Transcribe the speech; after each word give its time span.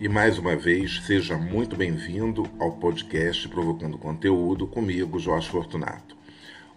E 0.00 0.08
mais 0.08 0.38
uma 0.38 0.56
vez, 0.56 1.02
seja 1.04 1.36
muito 1.36 1.76
bem-vindo 1.76 2.48
ao 2.58 2.72
podcast 2.72 3.46
Provocando 3.50 3.98
Conteúdo 3.98 4.66
comigo, 4.66 5.18
Jorge 5.18 5.50
Fortunato. 5.50 6.16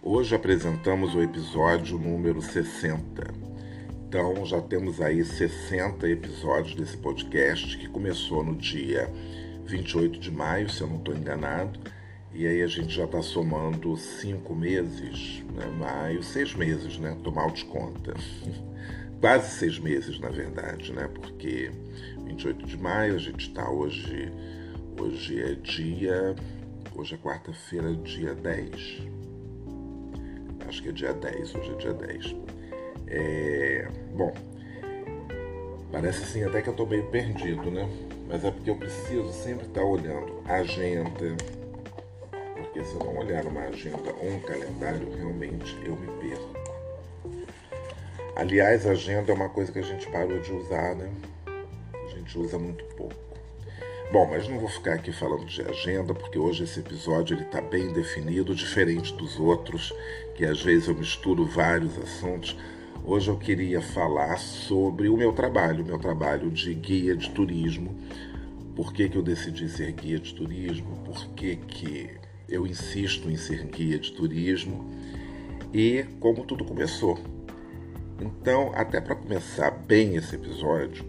Hoje 0.02 0.34
apresentamos 0.34 1.14
o 1.14 1.22
episódio 1.22 1.96
número 1.96 2.42
60. 2.42 3.32
Então, 4.06 4.44
já 4.44 4.60
temos 4.60 5.00
aí 5.00 5.24
60 5.24 6.06
episódios 6.06 6.74
desse 6.74 6.98
podcast 6.98 7.78
que 7.78 7.88
começou 7.88 8.44
no 8.44 8.54
dia 8.54 9.10
28 9.64 10.20
de 10.20 10.30
maio, 10.30 10.68
se 10.68 10.82
eu 10.82 10.86
não 10.86 10.98
estou 10.98 11.16
enganado. 11.16 11.80
E 12.30 12.46
aí 12.46 12.60
a 12.60 12.66
gente 12.66 12.94
já 12.94 13.04
está 13.04 13.22
somando 13.22 13.96
cinco 13.96 14.54
meses, 14.54 15.42
né? 15.54 15.64
maio, 15.78 16.22
seis 16.22 16.54
meses, 16.54 16.98
né? 16.98 17.16
Tô 17.24 17.30
mal 17.30 17.50
de 17.50 17.64
conta. 17.64 18.12
Quase 19.24 19.52
seis 19.52 19.78
meses, 19.78 20.20
na 20.20 20.28
verdade, 20.28 20.92
né? 20.92 21.08
Porque 21.14 21.70
28 22.26 22.66
de 22.66 22.76
maio, 22.76 23.14
a 23.14 23.18
gente 23.18 23.48
está 23.48 23.70
hoje. 23.70 24.30
Hoje 25.00 25.42
é 25.42 25.54
dia. 25.54 26.36
Hoje 26.94 27.14
é 27.14 27.16
quarta-feira, 27.16 27.94
dia 27.94 28.34
10. 28.34 29.00
Acho 30.68 30.82
que 30.82 30.90
é 30.90 30.92
dia 30.92 31.14
10, 31.14 31.54
hoje 31.54 31.70
é 31.70 31.74
dia 31.76 31.94
10. 31.94 32.36
É, 33.06 33.88
bom, 34.14 34.30
parece 35.90 36.22
assim 36.22 36.44
até 36.44 36.60
que 36.60 36.68
eu 36.68 36.72
estou 36.72 36.86
meio 36.86 37.06
perdido, 37.06 37.70
né? 37.70 37.88
Mas 38.28 38.44
é 38.44 38.50
porque 38.50 38.68
eu 38.68 38.76
preciso 38.76 39.32
sempre 39.32 39.66
estar 39.66 39.80
tá 39.80 39.86
olhando 39.86 40.42
a 40.44 40.56
agenda, 40.56 41.34
porque 42.58 42.84
se 42.84 42.92
eu 42.92 42.98
não 42.98 43.16
olhar 43.16 43.46
uma 43.46 43.62
agenda 43.62 44.14
ou 44.20 44.28
um 44.28 44.40
calendário, 44.40 45.10
realmente 45.16 45.78
eu 45.82 45.96
me 45.96 46.08
perco. 46.20 46.53
Aliás, 48.36 48.86
agenda 48.86 49.32
é 49.32 49.34
uma 49.34 49.48
coisa 49.48 49.70
que 49.70 49.78
a 49.78 49.82
gente 49.82 50.08
parou 50.08 50.40
de 50.40 50.52
usar, 50.52 50.94
né? 50.96 51.10
gente 52.24 52.38
usa 52.38 52.58
muito 52.58 52.84
pouco. 52.96 53.14
Bom, 54.10 54.26
mas 54.30 54.48
não 54.48 54.58
vou 54.58 54.68
ficar 54.68 54.94
aqui 54.94 55.12
falando 55.12 55.44
de 55.44 55.62
agenda, 55.62 56.14
porque 56.14 56.38
hoje 56.38 56.64
esse 56.64 56.80
episódio 56.80 57.40
está 57.40 57.60
bem 57.60 57.92
definido, 57.92 58.54
diferente 58.54 59.14
dos 59.14 59.38
outros, 59.38 59.92
que 60.34 60.44
às 60.44 60.62
vezes 60.62 60.88
eu 60.88 60.94
misturo 60.94 61.44
vários 61.44 61.96
assuntos. 61.98 62.56
Hoje 63.04 63.28
eu 63.28 63.36
queria 63.36 63.80
falar 63.80 64.38
sobre 64.38 65.08
o 65.08 65.16
meu 65.16 65.32
trabalho, 65.32 65.84
o 65.84 65.86
meu 65.86 65.98
trabalho 65.98 66.50
de 66.50 66.72
guia 66.74 67.16
de 67.16 67.30
turismo. 67.30 67.94
Por 68.74 68.92
que, 68.92 69.08
que 69.08 69.16
eu 69.16 69.22
decidi 69.22 69.68
ser 69.68 69.92
guia 69.92 70.18
de 70.18 70.34
turismo? 70.34 70.96
Por 71.04 71.28
que, 71.30 71.56
que 71.56 72.10
eu 72.48 72.66
insisto 72.66 73.30
em 73.30 73.36
ser 73.36 73.64
guia 73.64 73.98
de 73.98 74.12
turismo? 74.12 74.90
E 75.72 76.04
como 76.20 76.44
tudo 76.44 76.64
começou. 76.64 77.18
Então, 78.20 78.72
até 78.74 79.00
para 79.00 79.14
começar 79.16 79.70
bem 79.70 80.16
esse 80.16 80.34
episódio, 80.34 81.04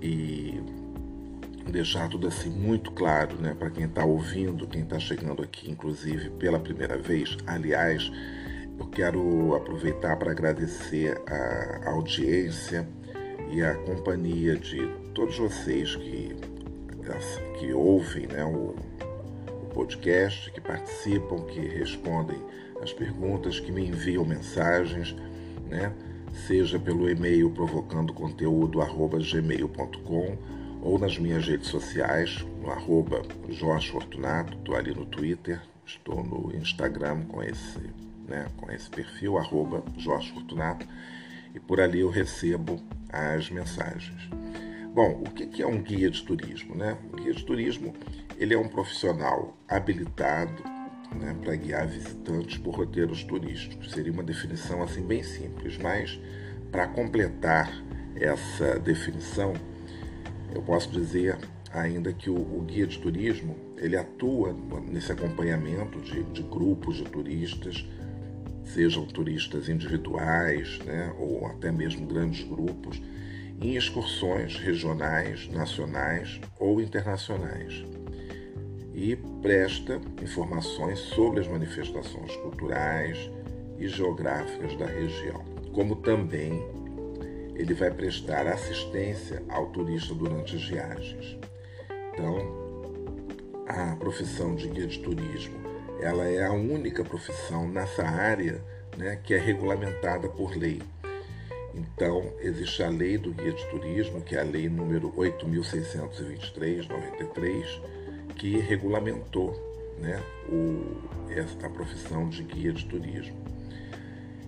e 0.00 0.60
deixar 1.70 2.08
tudo 2.08 2.28
assim 2.28 2.50
muito 2.50 2.92
claro, 2.92 3.36
né, 3.36 3.54
para 3.58 3.70
quem 3.70 3.86
está 3.86 4.04
ouvindo, 4.04 4.66
quem 4.68 4.82
está 4.82 4.98
chegando 4.98 5.42
aqui, 5.42 5.70
inclusive 5.70 6.30
pela 6.30 6.58
primeira 6.58 6.96
vez. 6.96 7.36
Aliás, 7.46 8.10
eu 8.78 8.86
quero 8.86 9.54
aproveitar 9.54 10.16
para 10.16 10.30
agradecer 10.30 11.20
a 11.26 11.90
audiência 11.90 12.86
e 13.50 13.62
a 13.62 13.74
companhia 13.74 14.56
de 14.56 14.86
todos 15.14 15.38
vocês 15.38 15.96
que, 15.96 16.36
que 17.58 17.72
ouvem 17.72 18.26
né, 18.26 18.44
o, 18.44 18.74
o 19.48 19.66
podcast, 19.72 20.50
que 20.52 20.60
participam, 20.60 21.44
que 21.46 21.60
respondem 21.60 22.38
as 22.80 22.92
perguntas, 22.92 23.58
que 23.58 23.72
me 23.72 23.86
enviam 23.86 24.24
mensagens, 24.24 25.16
né? 25.68 25.92
Seja 26.36 26.78
pelo 26.78 27.10
e-mail 27.10 27.50
provocandoconteúdo@gmail.com 27.50 30.38
ou 30.82 30.98
nas 30.98 31.18
minhas 31.18 31.46
redes 31.46 31.68
sociais, 31.68 32.44
no 32.60 32.70
arroba 32.70 33.22
Jorge 33.48 33.90
Fortunato, 33.90 34.54
estou 34.56 34.76
ali 34.76 34.94
no 34.94 35.06
Twitter, 35.06 35.60
estou 35.84 36.22
no 36.22 36.54
Instagram 36.54 37.24
com 37.24 37.42
esse, 37.42 37.80
né, 38.28 38.46
com 38.56 38.70
esse 38.70 38.88
perfil, 38.90 39.38
arroba 39.38 39.82
Jorge 39.96 40.30
Fortunato, 40.32 40.86
e 41.54 41.60
por 41.60 41.80
ali 41.80 42.00
eu 42.00 42.10
recebo 42.10 42.78
as 43.08 43.48
mensagens. 43.50 44.28
Bom, 44.94 45.22
o 45.26 45.30
que 45.30 45.62
é 45.62 45.66
um 45.66 45.82
guia 45.82 46.10
de 46.10 46.22
turismo? 46.22 46.74
Né? 46.74 46.98
O 47.12 47.16
guia 47.16 47.34
de 47.34 47.44
turismo 47.44 47.94
ele 48.38 48.54
é 48.54 48.58
um 48.58 48.68
profissional 48.68 49.56
habilitado 49.68 50.75
né, 51.14 51.34
para 51.40 51.54
guiar 51.56 51.86
visitantes 51.86 52.58
por 52.58 52.74
roteiros 52.74 53.22
turísticos. 53.24 53.92
Seria 53.92 54.12
uma 54.12 54.22
definição 54.22 54.82
assim 54.82 55.02
bem 55.02 55.22
simples, 55.22 55.78
mas 55.78 56.20
para 56.70 56.86
completar 56.88 57.70
essa 58.14 58.78
definição, 58.78 59.52
eu 60.54 60.62
posso 60.62 60.90
dizer 60.90 61.38
ainda 61.72 62.12
que 62.12 62.30
o, 62.30 62.36
o, 62.36 62.62
guia 62.66 62.86
de 62.86 62.98
turismo 62.98 63.56
ele 63.76 63.96
atua 63.96 64.56
nesse 64.88 65.12
acompanhamento 65.12 66.00
de, 66.00 66.22
de 66.24 66.42
grupos 66.42 66.96
de 66.96 67.04
turistas, 67.04 67.86
sejam 68.64 69.04
turistas 69.06 69.68
individuais, 69.68 70.78
né, 70.80 71.14
ou 71.18 71.46
até 71.46 71.70
mesmo 71.70 72.06
grandes 72.06 72.46
grupos, 72.46 73.00
em 73.60 73.76
excursões 73.76 74.56
regionais, 74.56 75.48
nacionais 75.48 76.40
ou 76.58 76.80
internacionais 76.80 77.84
e 78.96 79.14
presta 79.42 80.00
informações 80.22 80.98
sobre 80.98 81.40
as 81.40 81.46
manifestações 81.46 82.34
culturais 82.36 83.30
e 83.78 83.86
geográficas 83.86 84.74
da 84.76 84.86
região, 84.86 85.44
como 85.74 85.96
também 85.96 86.66
ele 87.54 87.74
vai 87.74 87.90
prestar 87.90 88.46
assistência 88.46 89.42
ao 89.50 89.66
turista 89.66 90.14
durante 90.14 90.56
as 90.56 90.64
viagens. 90.64 91.38
Então, 92.14 92.64
a 93.66 93.94
profissão 93.96 94.54
de 94.54 94.66
guia 94.68 94.86
de 94.86 94.98
turismo, 95.00 95.58
ela 96.00 96.24
é 96.24 96.46
a 96.46 96.52
única 96.52 97.04
profissão 97.04 97.68
nessa 97.68 98.02
área 98.02 98.64
né, 98.96 99.20
que 99.22 99.34
é 99.34 99.38
regulamentada 99.38 100.26
por 100.26 100.56
lei. 100.56 100.80
Então, 101.74 102.32
existe 102.40 102.82
a 102.82 102.88
lei 102.88 103.18
do 103.18 103.30
guia 103.32 103.52
de 103.52 103.68
turismo, 103.68 104.22
que 104.22 104.36
é 104.36 104.40
a 104.40 104.44
lei 104.44 104.70
número 104.70 105.12
8623/93, 105.12 107.95
que 108.36 108.58
regulamentou 108.58 109.54
né, 109.98 110.22
o, 110.48 110.96
a 111.64 111.68
profissão 111.68 112.28
de 112.28 112.42
guia 112.42 112.72
de 112.72 112.84
turismo. 112.86 113.36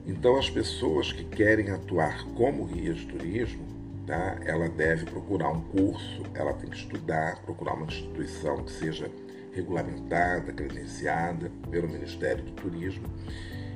Então, 0.06 0.38
as 0.38 0.49
pessoas 0.49 1.12
que 1.12 1.25
querem 1.25 1.71
atuar 1.71 2.25
como 2.34 2.65
guia 2.65 2.94
de 2.94 3.06
turismo, 3.06 3.66
tá, 4.06 4.38
ela 4.44 4.69
deve 4.69 5.04
procurar 5.04 5.50
um 5.50 5.60
curso, 5.60 6.22
ela 6.34 6.54
tem 6.54 6.71
que 6.71 6.76
estudar, 6.76 7.43
procurar 7.43 7.75
uma 7.75 7.87
instituição 7.87 8.65
que 8.65 8.71
seja 8.71 9.10
regulamentada, 9.53 10.52
credenciada 10.52 11.50
pelo 11.70 11.88
Ministério 11.88 12.44
do 12.44 12.52
Turismo, 12.52 13.06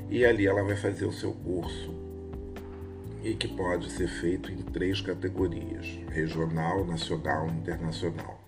e 0.09 0.25
ali 0.25 0.47
ela 0.47 0.63
vai 0.63 0.77
fazer 0.77 1.05
o 1.05 1.13
seu 1.13 1.33
curso 1.33 1.95
e 3.23 3.35
que 3.35 3.49
pode 3.49 3.91
ser 3.91 4.09
feito 4.09 4.51
em 4.51 4.57
três 4.57 5.01
categorias: 5.01 5.87
regional, 6.11 6.85
nacional 6.85 7.47
e 7.49 7.53
internacional. 7.53 8.42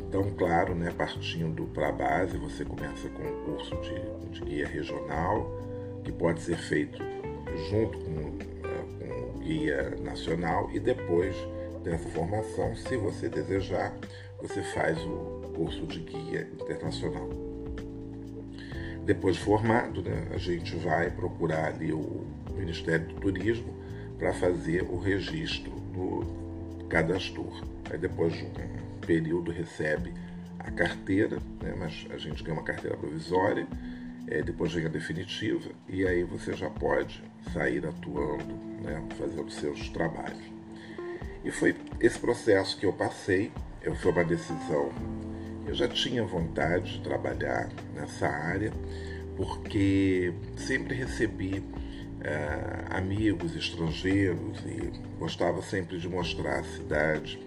Então, 0.00 0.30
claro, 0.36 0.74
né, 0.74 0.92
partindo 0.96 1.64
para 1.66 1.88
a 1.88 1.92
base, 1.92 2.36
você 2.36 2.64
começa 2.64 3.08
com 3.08 3.22
um 3.22 3.44
curso 3.44 3.74
de, 3.80 4.30
de, 4.30 4.40
guia 4.44 4.66
regional, 4.66 5.50
que 6.04 6.12
pode 6.12 6.40
ser 6.40 6.56
feito 6.56 7.02
junto 7.70 7.98
com, 7.98 8.38
é, 8.68 9.06
com 9.06 9.36
o 9.36 9.40
guia 9.40 9.96
nacional, 10.02 10.70
e 10.72 10.78
depois 10.78 11.34
dessa 11.82 12.08
formação, 12.10 12.74
se 12.76 12.96
você 12.96 13.28
desejar, 13.28 13.94
você 14.40 14.62
faz 14.62 14.98
o 15.04 15.52
curso 15.54 15.86
de 15.86 16.00
guia 16.00 16.48
internacional. 16.52 17.28
Depois 19.04 19.36
de 19.36 19.42
formado, 19.42 20.02
né, 20.02 20.28
a 20.34 20.38
gente 20.38 20.74
vai 20.76 21.10
procurar 21.10 21.66
ali 21.66 21.92
o 21.92 22.26
Ministério 22.56 23.06
do 23.06 23.14
Turismo 23.14 23.72
para 24.18 24.32
fazer 24.32 24.82
o 24.82 24.98
registro 24.98 25.70
do 25.70 26.84
cadastro. 26.88 27.46
Aí 27.90 27.98
depois 27.98 28.32
de 28.32 28.44
um 28.44 28.50
período 29.06 29.50
recebe 29.50 30.12
a 30.58 30.70
carteira, 30.70 31.38
né, 31.62 31.74
mas 31.78 32.06
a 32.10 32.18
gente 32.18 32.42
ganha 32.42 32.58
uma 32.58 32.64
carteira 32.64 32.96
provisória 32.96 33.66
é, 34.28 34.42
depois 34.42 34.72
vem 34.72 34.84
a 34.84 34.88
definitiva, 34.88 35.70
e 35.88 36.06
aí 36.06 36.24
você 36.24 36.52
já 36.52 36.68
pode 36.68 37.22
sair 37.52 37.86
atuando, 37.86 38.54
né, 38.82 39.02
fazendo 39.16 39.50
seus 39.50 39.88
trabalhos. 39.90 40.42
E 41.44 41.50
foi 41.50 41.76
esse 42.00 42.18
processo 42.18 42.76
que 42.76 42.86
eu 42.86 42.92
passei, 42.92 43.52
eu, 43.82 43.94
foi 43.94 44.10
uma 44.10 44.24
decisão. 44.24 44.90
Eu 45.64 45.74
já 45.74 45.86
tinha 45.88 46.24
vontade 46.24 46.94
de 46.94 47.04
trabalhar 47.04 47.68
nessa 47.94 48.26
área, 48.26 48.72
porque 49.36 50.32
sempre 50.56 50.94
recebi 50.94 51.62
é, 52.20 52.96
amigos 52.96 53.54
estrangeiros 53.54 54.58
e 54.66 54.90
gostava 55.18 55.62
sempre 55.62 55.98
de 55.98 56.08
mostrar 56.08 56.60
a 56.60 56.64
cidade. 56.64 57.38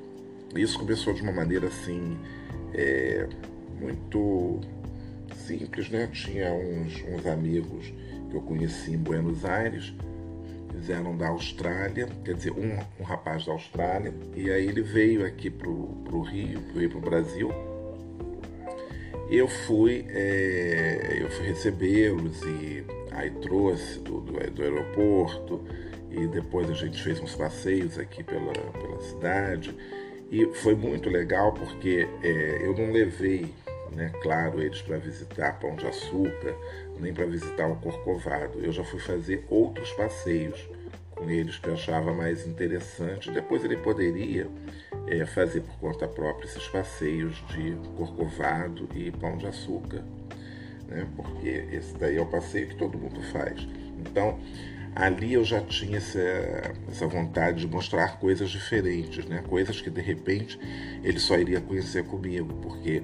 Isso 0.56 0.80
começou 0.80 1.14
de 1.14 1.22
uma 1.22 1.32
maneira 1.32 1.68
assim, 1.68 2.18
é, 2.74 3.28
muito 3.80 4.60
simples, 5.36 5.90
né? 5.90 6.08
Tinha 6.12 6.52
uns, 6.54 7.04
uns 7.04 7.26
amigos 7.28 7.94
que 8.30 8.36
eu 8.36 8.42
conheci 8.42 8.94
em 8.94 8.98
Buenos 8.98 9.46
Aires, 9.46 9.94
eles 10.74 10.90
eram 10.90 11.16
da 11.16 11.30
Austrália, 11.30 12.08
quer 12.24 12.36
dizer, 12.36 12.52
um, 12.52 12.80
um 13.00 13.04
rapaz 13.04 13.46
da 13.46 13.52
Austrália, 13.52 14.14
e 14.36 14.52
aí 14.52 14.68
ele 14.68 14.82
veio 14.82 15.26
aqui 15.26 15.50
para 15.50 15.70
o 15.70 16.22
Rio, 16.22 16.62
veio 16.74 16.90
para 16.90 16.98
o 16.98 17.02
Brasil. 17.02 17.52
Eu 19.30 19.48
fui, 19.48 20.06
é, 20.10 21.20
eu 21.22 21.30
fui 21.30 21.46
recebê-los 21.46 22.42
e 22.42 22.84
aí 23.12 23.30
trouxe 23.30 24.00
do, 24.00 24.22
do, 24.22 24.34
do, 24.52 24.64
aeroporto 24.64 25.64
e 26.10 26.26
depois 26.28 26.68
a 26.70 26.74
gente 26.74 27.02
fez 27.04 27.20
uns 27.20 27.36
passeios 27.36 28.00
aqui 28.00 28.24
pela, 28.24 28.52
pela 28.52 29.00
cidade 29.02 29.76
e 30.30 30.46
foi 30.56 30.76
muito 30.76 31.10
legal 31.10 31.54
porque 31.54 32.08
é, 32.24 32.60
eu 32.66 32.76
não 32.76 32.92
levei 32.92 33.54
né? 33.92 34.12
Claro, 34.22 34.62
eles 34.62 34.82
para 34.82 34.98
visitar 34.98 35.60
Pão 35.60 35.76
de 35.76 35.88
Açúcar, 35.88 36.56
nem 37.00 37.14
para 37.14 37.26
visitar 37.26 37.68
o 37.68 37.76
Corcovado. 37.78 38.60
Eu 38.60 38.72
já 38.72 38.84
fui 38.84 39.00
fazer 39.00 39.46
outros 39.50 39.92
passeios 39.94 40.70
com 41.16 41.30
eles 41.30 41.58
que 41.58 41.68
eu 41.68 41.74
achava 41.74 42.14
mais 42.14 42.46
interessante. 42.48 43.32
Depois 43.32 43.64
ele 43.64 43.78
poderia 43.78 44.48
é, 45.08 45.26
fazer 45.26 45.62
por 45.62 45.78
conta 45.80 46.08
própria 46.08 46.46
esses 46.46 46.68
passeios 46.68 47.44
de 47.50 47.76
Corcovado 47.98 48.88
e 48.96 49.12
Pão 49.12 49.38
de 49.38 49.48
Açúcar, 49.48 50.04
né? 50.88 51.08
porque 51.16 51.66
esse 51.72 51.94
daí 51.98 52.18
é 52.18 52.22
o 52.22 52.26
passeio 52.26 52.68
que 52.68 52.76
todo 52.76 52.98
mundo 52.98 53.22
faz. 53.32 53.68
Então, 54.00 54.40
ali 54.96 55.34
eu 55.34 55.44
já 55.44 55.62
tinha 55.62 55.98
essa, 55.98 56.20
essa 56.88 57.08
vontade 57.08 57.62
de 57.62 57.68
mostrar 57.68 58.20
coisas 58.20 58.50
diferentes, 58.50 59.26
né? 59.26 59.44
coisas 59.48 59.82
que 59.82 59.90
de 59.90 60.02
repente 60.02 60.60
ele 61.04 61.20
só 61.20 61.38
iria 61.38 61.62
conhecer 61.62 62.04
comigo, 62.06 62.54
porque 62.62 63.04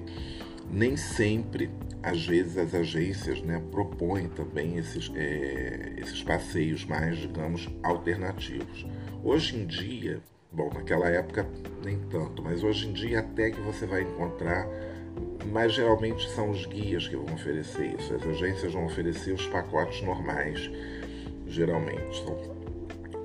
nem 0.70 0.96
sempre, 0.96 1.70
às 2.02 2.26
vezes, 2.26 2.56
as 2.58 2.74
agências 2.74 3.40
né, 3.42 3.62
propõem 3.70 4.28
também 4.28 4.76
esses, 4.76 5.10
é, 5.14 5.94
esses 5.98 6.22
passeios 6.22 6.84
mais, 6.84 7.16
digamos, 7.18 7.68
alternativos. 7.82 8.86
Hoje 9.22 9.56
em 9.56 9.66
dia, 9.66 10.20
bom, 10.52 10.70
naquela 10.72 11.08
época 11.08 11.46
nem 11.84 11.98
tanto, 12.10 12.42
mas 12.42 12.62
hoje 12.64 12.88
em 12.88 12.92
dia 12.92 13.20
até 13.20 13.50
que 13.50 13.60
você 13.60 13.86
vai 13.86 14.02
encontrar, 14.02 14.66
mas 15.52 15.72
geralmente 15.72 16.28
são 16.30 16.50
os 16.50 16.66
guias 16.66 17.06
que 17.06 17.16
vão 17.16 17.32
oferecer 17.34 17.94
isso. 17.98 18.14
As 18.14 18.26
agências 18.26 18.72
vão 18.72 18.86
oferecer 18.86 19.32
os 19.32 19.46
pacotes 19.46 20.02
normais, 20.02 20.70
geralmente. 21.56 22.20
Então, 22.22 22.38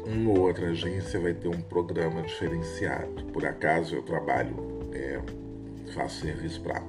uma 0.06 0.32
ou 0.32 0.40
outra 0.48 0.70
agência 0.70 1.20
vai 1.20 1.34
ter 1.34 1.48
um 1.48 1.62
programa 1.62 2.22
diferenciado. 2.22 3.26
Por 3.26 3.46
acaso 3.46 3.96
eu 3.96 4.02
trabalho, 4.02 4.56
é, 4.94 5.20
faço 5.94 6.22
serviço 6.22 6.62
para 6.62 6.82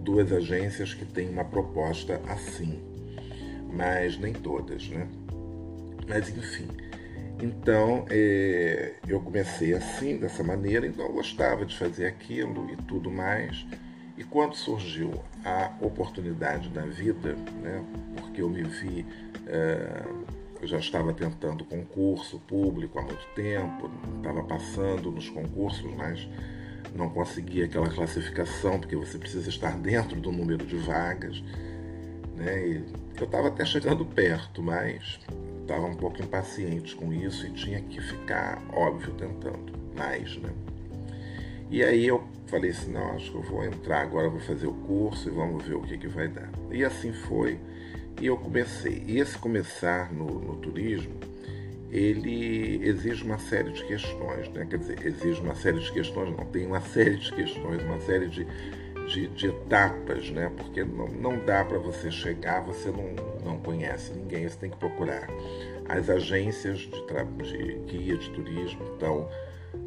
duas 0.00 0.30
agências 0.32 0.94
que 0.94 1.04
têm 1.04 1.28
uma 1.28 1.44
proposta 1.44 2.20
assim, 2.28 2.80
mas 3.72 4.18
nem 4.18 4.32
todas, 4.32 4.88
né? 4.88 5.08
Mas 6.08 6.28
enfim, 6.30 6.68
então 7.42 8.06
é, 8.08 8.94
eu 9.06 9.20
comecei 9.20 9.74
assim, 9.74 10.16
dessa 10.16 10.42
maneira, 10.42 10.86
então 10.86 11.04
eu 11.06 11.12
gostava 11.12 11.66
de 11.66 11.76
fazer 11.76 12.06
aquilo 12.06 12.70
e 12.70 12.76
tudo 12.76 13.10
mais. 13.10 13.66
E 14.16 14.24
quando 14.24 14.54
surgiu 14.54 15.12
a 15.44 15.72
oportunidade 15.80 16.68
da 16.70 16.82
vida, 16.82 17.34
né, 17.62 17.84
porque 18.16 18.42
eu 18.42 18.48
me 18.48 18.62
vi, 18.62 19.06
é, 19.46 20.04
eu 20.60 20.66
já 20.66 20.78
estava 20.78 21.12
tentando 21.12 21.64
concurso 21.64 22.38
público 22.40 22.98
há 22.98 23.02
muito 23.02 23.26
tempo, 23.34 23.90
estava 24.16 24.42
passando 24.42 25.10
nos 25.10 25.28
concursos, 25.30 25.90
mas 25.96 26.28
não 26.94 27.08
conseguia 27.08 27.66
aquela 27.66 27.88
classificação, 27.88 28.78
porque 28.78 28.96
você 28.96 29.18
precisa 29.18 29.48
estar 29.48 29.76
dentro 29.78 30.20
do 30.20 30.32
número 30.32 30.64
de 30.64 30.76
vagas. 30.76 31.42
Né? 32.36 32.66
E 32.66 32.84
eu 33.18 33.24
estava 33.24 33.48
até 33.48 33.64
chegando 33.64 34.04
perto, 34.04 34.62
mas 34.62 35.18
estava 35.60 35.86
um 35.86 35.94
pouco 35.94 36.22
impaciente 36.22 36.96
com 36.96 37.12
isso 37.12 37.46
e 37.46 37.50
tinha 37.50 37.80
que 37.80 38.00
ficar, 38.00 38.62
óbvio, 38.72 39.12
tentando 39.14 39.72
mais. 39.96 40.36
Né? 40.38 40.50
E 41.70 41.82
aí 41.82 42.06
eu 42.06 42.24
falei 42.46 42.70
assim, 42.70 42.92
não, 42.92 43.12
acho 43.12 43.30
que 43.30 43.36
eu 43.36 43.42
vou 43.42 43.64
entrar 43.64 44.00
agora, 44.00 44.28
vou 44.28 44.40
fazer 44.40 44.66
o 44.66 44.72
curso 44.72 45.28
e 45.28 45.32
vamos 45.32 45.64
ver 45.64 45.74
o 45.74 45.82
que, 45.82 45.98
que 45.98 46.08
vai 46.08 46.28
dar. 46.28 46.50
E 46.70 46.84
assim 46.84 47.12
foi. 47.12 47.58
E 48.20 48.26
eu 48.26 48.36
comecei. 48.36 49.02
E 49.06 49.18
esse 49.18 49.36
começar 49.36 50.12
no, 50.12 50.26
no 50.26 50.56
turismo 50.56 51.14
ele 51.90 52.80
exige 52.86 53.24
uma 53.24 53.38
série 53.38 53.72
de 53.72 53.82
questões, 53.84 54.48
né? 54.50 54.66
quer 54.68 54.78
dizer, 54.78 55.06
exige 55.06 55.40
uma 55.40 55.54
série 55.54 55.80
de 55.80 55.90
questões, 55.90 56.36
não, 56.36 56.44
tem 56.44 56.66
uma 56.66 56.80
série 56.80 57.16
de 57.16 57.32
questões, 57.32 57.82
uma 57.82 57.98
série 58.00 58.28
de, 58.28 58.46
de, 59.06 59.26
de 59.28 59.46
etapas, 59.46 60.30
né? 60.30 60.52
porque 60.56 60.84
não, 60.84 61.08
não 61.08 61.38
dá 61.44 61.64
para 61.64 61.78
você 61.78 62.10
chegar, 62.10 62.60
você 62.60 62.90
não, 62.90 63.14
não 63.42 63.58
conhece 63.58 64.12
ninguém, 64.12 64.46
você 64.46 64.58
tem 64.58 64.70
que 64.70 64.76
procurar. 64.76 65.28
As 65.88 66.10
agências 66.10 66.78
de, 66.80 67.78
de 67.86 67.98
guia 67.98 68.16
de 68.18 68.30
turismo, 68.30 68.84
então, 68.94 69.26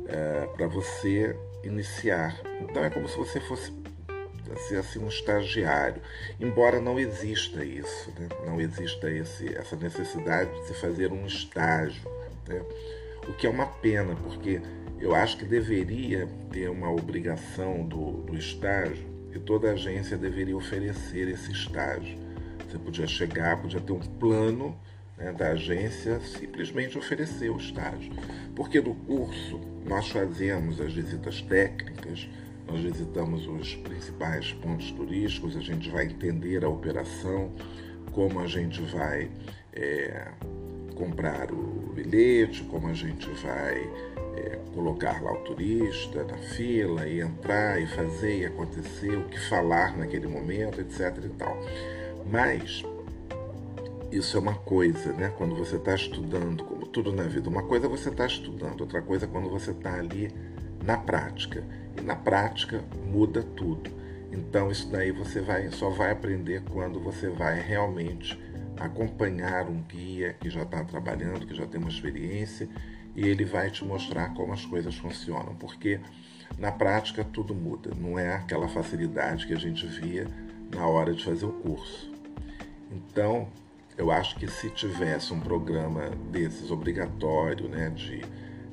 é, 0.07 0.47
para 0.47 0.67
você 0.67 1.37
iniciar. 1.63 2.39
Então 2.61 2.83
é 2.83 2.89
como 2.89 3.07
se 3.07 3.17
você 3.17 3.39
fosse 3.39 3.71
ser 4.67 4.77
assim 4.77 4.99
um 4.99 5.07
estagiário, 5.07 6.01
embora 6.39 6.81
não 6.81 6.99
exista 6.99 7.63
isso, 7.63 8.11
né? 8.19 8.27
não 8.45 8.59
exista 8.59 9.09
esse, 9.09 9.55
essa 9.55 9.75
necessidade 9.75 10.51
de 10.51 10.67
se 10.67 10.73
fazer 10.73 11.11
um 11.11 11.25
estágio, 11.25 12.03
né? 12.47 12.61
o 13.27 13.33
que 13.33 13.47
é 13.47 13.49
uma 13.49 13.67
pena, 13.67 14.15
porque 14.15 14.61
eu 14.99 15.15
acho 15.15 15.37
que 15.37 15.45
deveria 15.45 16.27
ter 16.51 16.69
uma 16.69 16.91
obrigação 16.91 17.85
do, 17.87 18.23
do 18.23 18.35
estágio 18.35 19.07
e 19.33 19.39
toda 19.39 19.71
agência 19.71 20.17
deveria 20.17 20.55
oferecer 20.55 21.27
esse 21.29 21.51
estágio. 21.51 22.19
Você 22.67 22.77
podia 22.77 23.07
chegar, 23.07 23.61
podia 23.61 23.79
ter 23.79 23.93
um 23.93 23.99
plano 23.99 24.77
né, 25.21 25.31
da 25.31 25.49
agência 25.49 26.19
simplesmente 26.21 26.97
oferecer 26.97 27.49
o 27.49 27.57
estágio. 27.57 28.11
Porque 28.55 28.81
no 28.81 28.95
curso 28.95 29.59
nós 29.85 30.09
fazemos 30.09 30.81
as 30.81 30.93
visitas 30.93 31.41
técnicas, 31.41 32.27
nós 32.67 32.81
visitamos 32.81 33.47
os 33.47 33.75
principais 33.75 34.51
pontos 34.53 34.91
turísticos, 34.91 35.55
a 35.55 35.61
gente 35.61 35.89
vai 35.89 36.05
entender 36.05 36.63
a 36.63 36.69
operação, 36.69 37.51
como 38.11 38.39
a 38.39 38.47
gente 38.47 38.81
vai 38.81 39.29
é, 39.73 40.27
comprar 40.95 41.51
o 41.51 41.91
bilhete, 41.93 42.63
como 42.63 42.87
a 42.87 42.93
gente 42.93 43.29
vai 43.29 43.89
é, 44.35 44.59
colocar 44.73 45.21
lá 45.21 45.33
o 45.33 45.37
turista 45.37 46.23
na 46.23 46.37
fila 46.37 47.07
e 47.07 47.21
entrar 47.21 47.81
e 47.81 47.87
fazer 47.87 48.39
e 48.39 48.45
acontecer, 48.45 49.17
o 49.17 49.23
que 49.25 49.39
falar 49.49 49.97
naquele 49.97 50.27
momento, 50.27 50.79
etc. 50.79 51.17
e 51.25 51.29
tal. 51.29 51.57
Mas 52.29 52.83
isso 54.11 54.35
é 54.35 54.39
uma 54.39 54.55
coisa, 54.55 55.13
né? 55.13 55.33
Quando 55.37 55.55
você 55.55 55.77
está 55.77 55.95
estudando, 55.95 56.63
como 56.63 56.85
tudo 56.85 57.13
na 57.13 57.23
vida, 57.23 57.49
uma 57.49 57.63
coisa 57.63 57.85
é 57.85 57.89
você 57.89 58.09
está 58.09 58.25
estudando, 58.25 58.81
outra 58.81 59.01
coisa 59.01 59.25
é 59.25 59.27
quando 59.27 59.49
você 59.49 59.71
está 59.71 59.95
ali 59.95 60.29
na 60.83 60.97
prática. 60.97 61.63
E 61.97 62.01
na 62.01 62.15
prática 62.15 62.83
muda 63.05 63.41
tudo. 63.41 63.89
Então 64.31 64.71
isso 64.71 64.89
daí 64.89 65.11
você 65.11 65.41
vai, 65.41 65.69
só 65.71 65.89
vai 65.89 66.11
aprender 66.11 66.63
quando 66.69 66.99
você 66.99 67.29
vai 67.29 67.59
realmente 67.59 68.39
acompanhar 68.77 69.69
um 69.69 69.81
guia 69.81 70.33
que 70.39 70.49
já 70.49 70.63
está 70.63 70.83
trabalhando, 70.83 71.45
que 71.45 71.53
já 71.53 71.67
tem 71.67 71.79
uma 71.79 71.89
experiência, 71.89 72.67
e 73.15 73.27
ele 73.27 73.45
vai 73.45 73.69
te 73.69 73.83
mostrar 73.85 74.33
como 74.33 74.53
as 74.53 74.65
coisas 74.65 74.95
funcionam, 74.97 75.53
porque 75.55 75.99
na 76.57 76.71
prática 76.71 77.23
tudo 77.23 77.53
muda, 77.53 77.91
não 77.95 78.17
é 78.17 78.33
aquela 78.33 78.67
facilidade 78.67 79.45
que 79.45 79.53
a 79.53 79.59
gente 79.59 79.85
via 79.85 80.27
na 80.73 80.87
hora 80.87 81.13
de 81.13 81.23
fazer 81.23 81.45
o 81.45 81.51
curso. 81.51 82.11
Então, 82.91 83.49
eu 84.01 84.11
acho 84.11 84.35
que 84.35 84.49
se 84.49 84.67
tivesse 84.71 85.31
um 85.31 85.39
programa 85.39 86.09
desses 86.31 86.71
obrigatório, 86.71 87.69
né, 87.69 87.91
de 87.91 88.21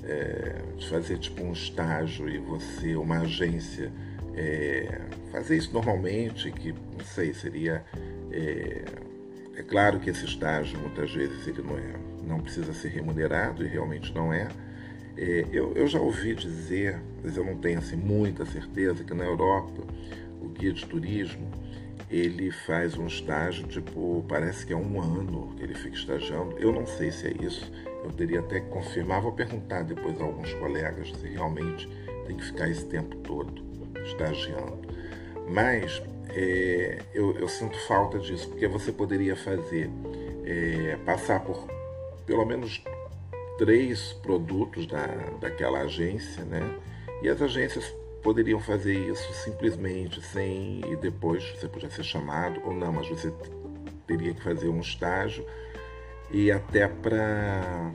é, 0.03 0.63
de 0.75 0.89
fazer 0.89 1.19
tipo 1.19 1.43
um 1.45 1.53
estágio 1.53 2.27
e 2.31 2.39
você, 2.39 2.97
uma 2.97 3.19
agência, 3.19 3.93
é, 4.35 5.03
fazer 5.31 5.59
isso 5.59 5.71
normalmente, 5.73 6.51
que 6.51 6.73
não 6.73 7.05
sei, 7.05 7.35
seria. 7.35 7.85
É, 8.33 8.85
é, 9.55 9.63
claro 9.63 10.01
que 10.01 10.09
esse 10.09 10.25
estágio 10.25 10.79
muitas 10.79 11.13
vezes 11.13 11.47
ele 11.47 11.61
não, 11.61 11.77
é, 11.77 11.95
não 12.27 12.41
precisa 12.41 12.73
ser 12.73 12.89
remunerado 12.89 13.63
e 13.63 13.69
realmente 13.69 14.15
não 14.15 14.33
é. 14.33 14.49
é 15.15 15.45
eu, 15.53 15.75
eu 15.75 15.87
já 15.87 16.01
ouvi 16.01 16.35
dizer, 16.35 16.99
mas 17.23 17.37
eu 17.37 17.45
não 17.45 17.57
tenho 17.59 17.79
assim, 17.79 17.97
muita 17.97 18.47
certeza, 18.47 19.05
que 19.05 19.13
na 19.13 19.25
Europa 19.25 19.83
o 20.41 20.49
guia 20.49 20.73
de 20.73 20.87
turismo 20.87 21.51
ele 22.11 22.51
faz 22.51 22.97
um 22.97 23.07
estágio, 23.07 23.67
tipo, 23.67 24.25
parece 24.29 24.65
que 24.65 24.73
é 24.73 24.77
um 24.77 25.01
ano 25.01 25.55
que 25.57 25.63
ele 25.63 25.75
fica 25.75 25.97
estagiando. 25.97 26.57
Eu 26.59 26.73
não 26.73 26.87
sei 26.87 27.11
se 27.11 27.27
é 27.27 27.35
isso, 27.45 27.71
eu 28.05 28.11
teria 28.13 28.41
até 28.41 28.61
que 28.61 28.69
confirmar. 28.69 29.21
Vou 29.21 29.33
perguntar 29.33 29.83
depois 29.83 30.19
a 30.21 30.25
alguns 30.25 30.53
colegas 30.55 31.13
se 31.13 31.29
realmente 31.29 31.89
tem 32.27 32.37
que 32.37 32.45
ficar 32.45 32.69
esse 32.69 32.87
tempo 32.87 33.17
todo 33.17 33.63
estagiando. 34.05 34.79
Mas 35.49 36.03
é, 36.31 36.99
eu, 37.15 37.37
eu, 37.39 37.49
sinto 37.49 37.79
falta 37.87 38.19
disso, 38.19 38.49
porque 38.49 38.67
você 38.67 38.93
poderia 38.93 39.37
fazer, 39.37 39.91
é, 40.45 40.97
passar 41.05 41.41
por 41.41 41.67
pelo 42.27 42.45
menos 42.45 42.83
três 43.59 44.13
produtos 44.23 44.87
da, 44.87 45.07
daquela 45.41 45.81
agência, 45.81 46.45
né? 46.45 46.63
E 47.23 47.29
as 47.29 47.43
agências 47.43 47.93
poderiam 48.23 48.61
fazer 48.61 48.95
isso 48.95 49.33
simplesmente 49.33 50.21
sem 50.21 50.81
e 50.91 50.97
depois 50.97 51.45
você 51.57 51.69
podia 51.69 51.91
ser 51.91 52.05
chamado 52.05 52.61
ou 52.65 52.75
não, 52.75 52.93
mas 52.93 53.09
você 53.09 53.33
teria 54.07 54.35
que 54.35 54.43
fazer 54.43 54.69
um 54.69 54.81
estágio 54.81 55.47
e 56.31 56.51
até 56.51 56.87
para 56.89 57.93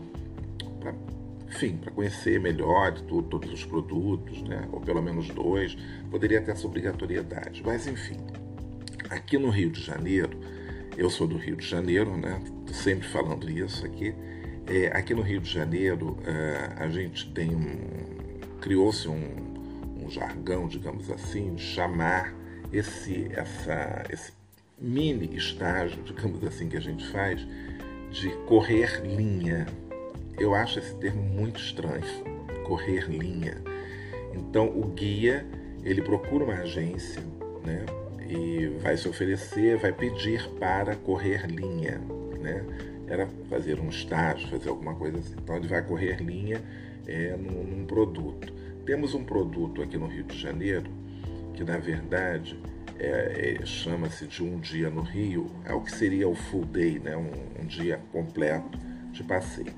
enfim, 1.54 1.78
para 1.78 1.92
conhecer 1.92 2.40
melhor 2.40 2.94
tudo, 3.02 3.28
todos 3.30 3.54
os 3.54 3.64
produtos, 3.64 4.42
né? 4.42 4.68
ou 4.72 4.82
pelo 4.82 5.02
menos 5.04 5.30
dois, 5.30 5.78
poderia 6.10 6.42
ter 6.42 6.52
essa 6.52 6.66
obrigatoriedade. 6.66 7.62
Mas, 7.64 7.86
enfim, 7.86 8.18
aqui 9.10 9.38
no 9.38 9.50
Rio 9.50 9.70
de 9.70 9.80
Janeiro, 9.80 10.40
eu 10.98 11.10
sou 11.12 11.28
do 11.28 11.38
Rio 11.38 11.56
de 11.56 11.68
Janeiro, 11.68 12.18
né? 12.18 12.42
Tô 12.66 12.74
sempre 12.74 13.08
falando 13.08 13.50
isso 13.50 13.86
aqui. 13.86 14.16
É, 14.66 14.88
aqui 14.88 15.14
no 15.14 15.22
Rio 15.22 15.40
de 15.42 15.52
Janeiro, 15.52 16.18
é, 16.26 16.84
a 16.84 16.90
gente 16.90 17.32
tem 17.34 17.56
um. 17.56 18.60
criou-se 18.60 19.08
um, 19.08 19.53
um 20.04 20.10
jargão, 20.10 20.68
digamos 20.68 21.10
assim, 21.10 21.58
chamar 21.58 22.34
esse, 22.72 23.30
essa, 23.34 24.04
esse 24.10 24.34
mini 24.80 25.36
estágio, 25.36 26.02
digamos 26.04 26.44
assim, 26.44 26.68
que 26.68 26.78
a 26.78 26.82
gente 26.82 27.08
faz, 27.08 27.46
de 28.12 28.30
correr 28.48 29.02
linha. 29.06 29.66
Eu 30.38 30.54
acho 30.54 30.80
esse 30.80 30.96
termo 30.96 31.22
muito 31.22 31.60
estranho, 31.60 32.04
correr 32.66 33.08
linha. 33.10 33.62
Então, 34.34 34.68
o 34.68 34.88
guia, 34.88 35.46
ele 35.84 36.02
procura 36.02 36.44
uma 36.44 36.56
agência, 36.56 37.22
né? 37.64 37.86
E 38.28 38.68
vai 38.82 38.98
se 38.98 39.08
oferecer, 39.08 39.78
vai 39.78 39.94
pedir 39.94 40.48
para 40.60 40.96
correr 40.96 41.46
linha, 41.48 42.02
né? 42.40 42.64
Era 43.08 43.28
fazer 43.50 43.80
um 43.80 43.90
estágio, 43.90 44.50
fazer 44.50 44.70
alguma 44.70 44.96
coisa 44.96 45.20
assim. 45.20 45.36
Então, 45.42 45.56
ele 45.56 45.68
vai 45.68 45.84
correr 45.84 46.22
linha 46.22 46.62
é, 47.06 47.36
num, 47.38 47.64
num 47.64 47.86
produto. 47.86 48.52
Temos 48.86 49.14
um 49.14 49.24
produto 49.24 49.82
aqui 49.82 49.98
no 49.98 50.08
Rio 50.08 50.24
de 50.24 50.38
Janeiro 50.38 50.92
que, 51.54 51.64
na 51.64 51.78
verdade, 51.78 52.60
é, 53.00 53.58
é, 53.62 53.66
chama-se 53.66 54.28
de 54.28 54.44
um 54.44 54.60
dia 54.60 54.90
no 54.90 55.02
Rio, 55.02 55.48
é 55.66 55.74
o 55.74 55.82
que 55.82 55.92
seria 55.92 56.28
o 56.28 56.36
full 56.36 56.66
day, 56.66 57.00
né? 57.00 57.16
um, 57.16 57.62
um 57.62 57.66
dia 57.66 58.02
completo 58.12 58.78
de 59.12 59.24
passeio. 59.24 59.74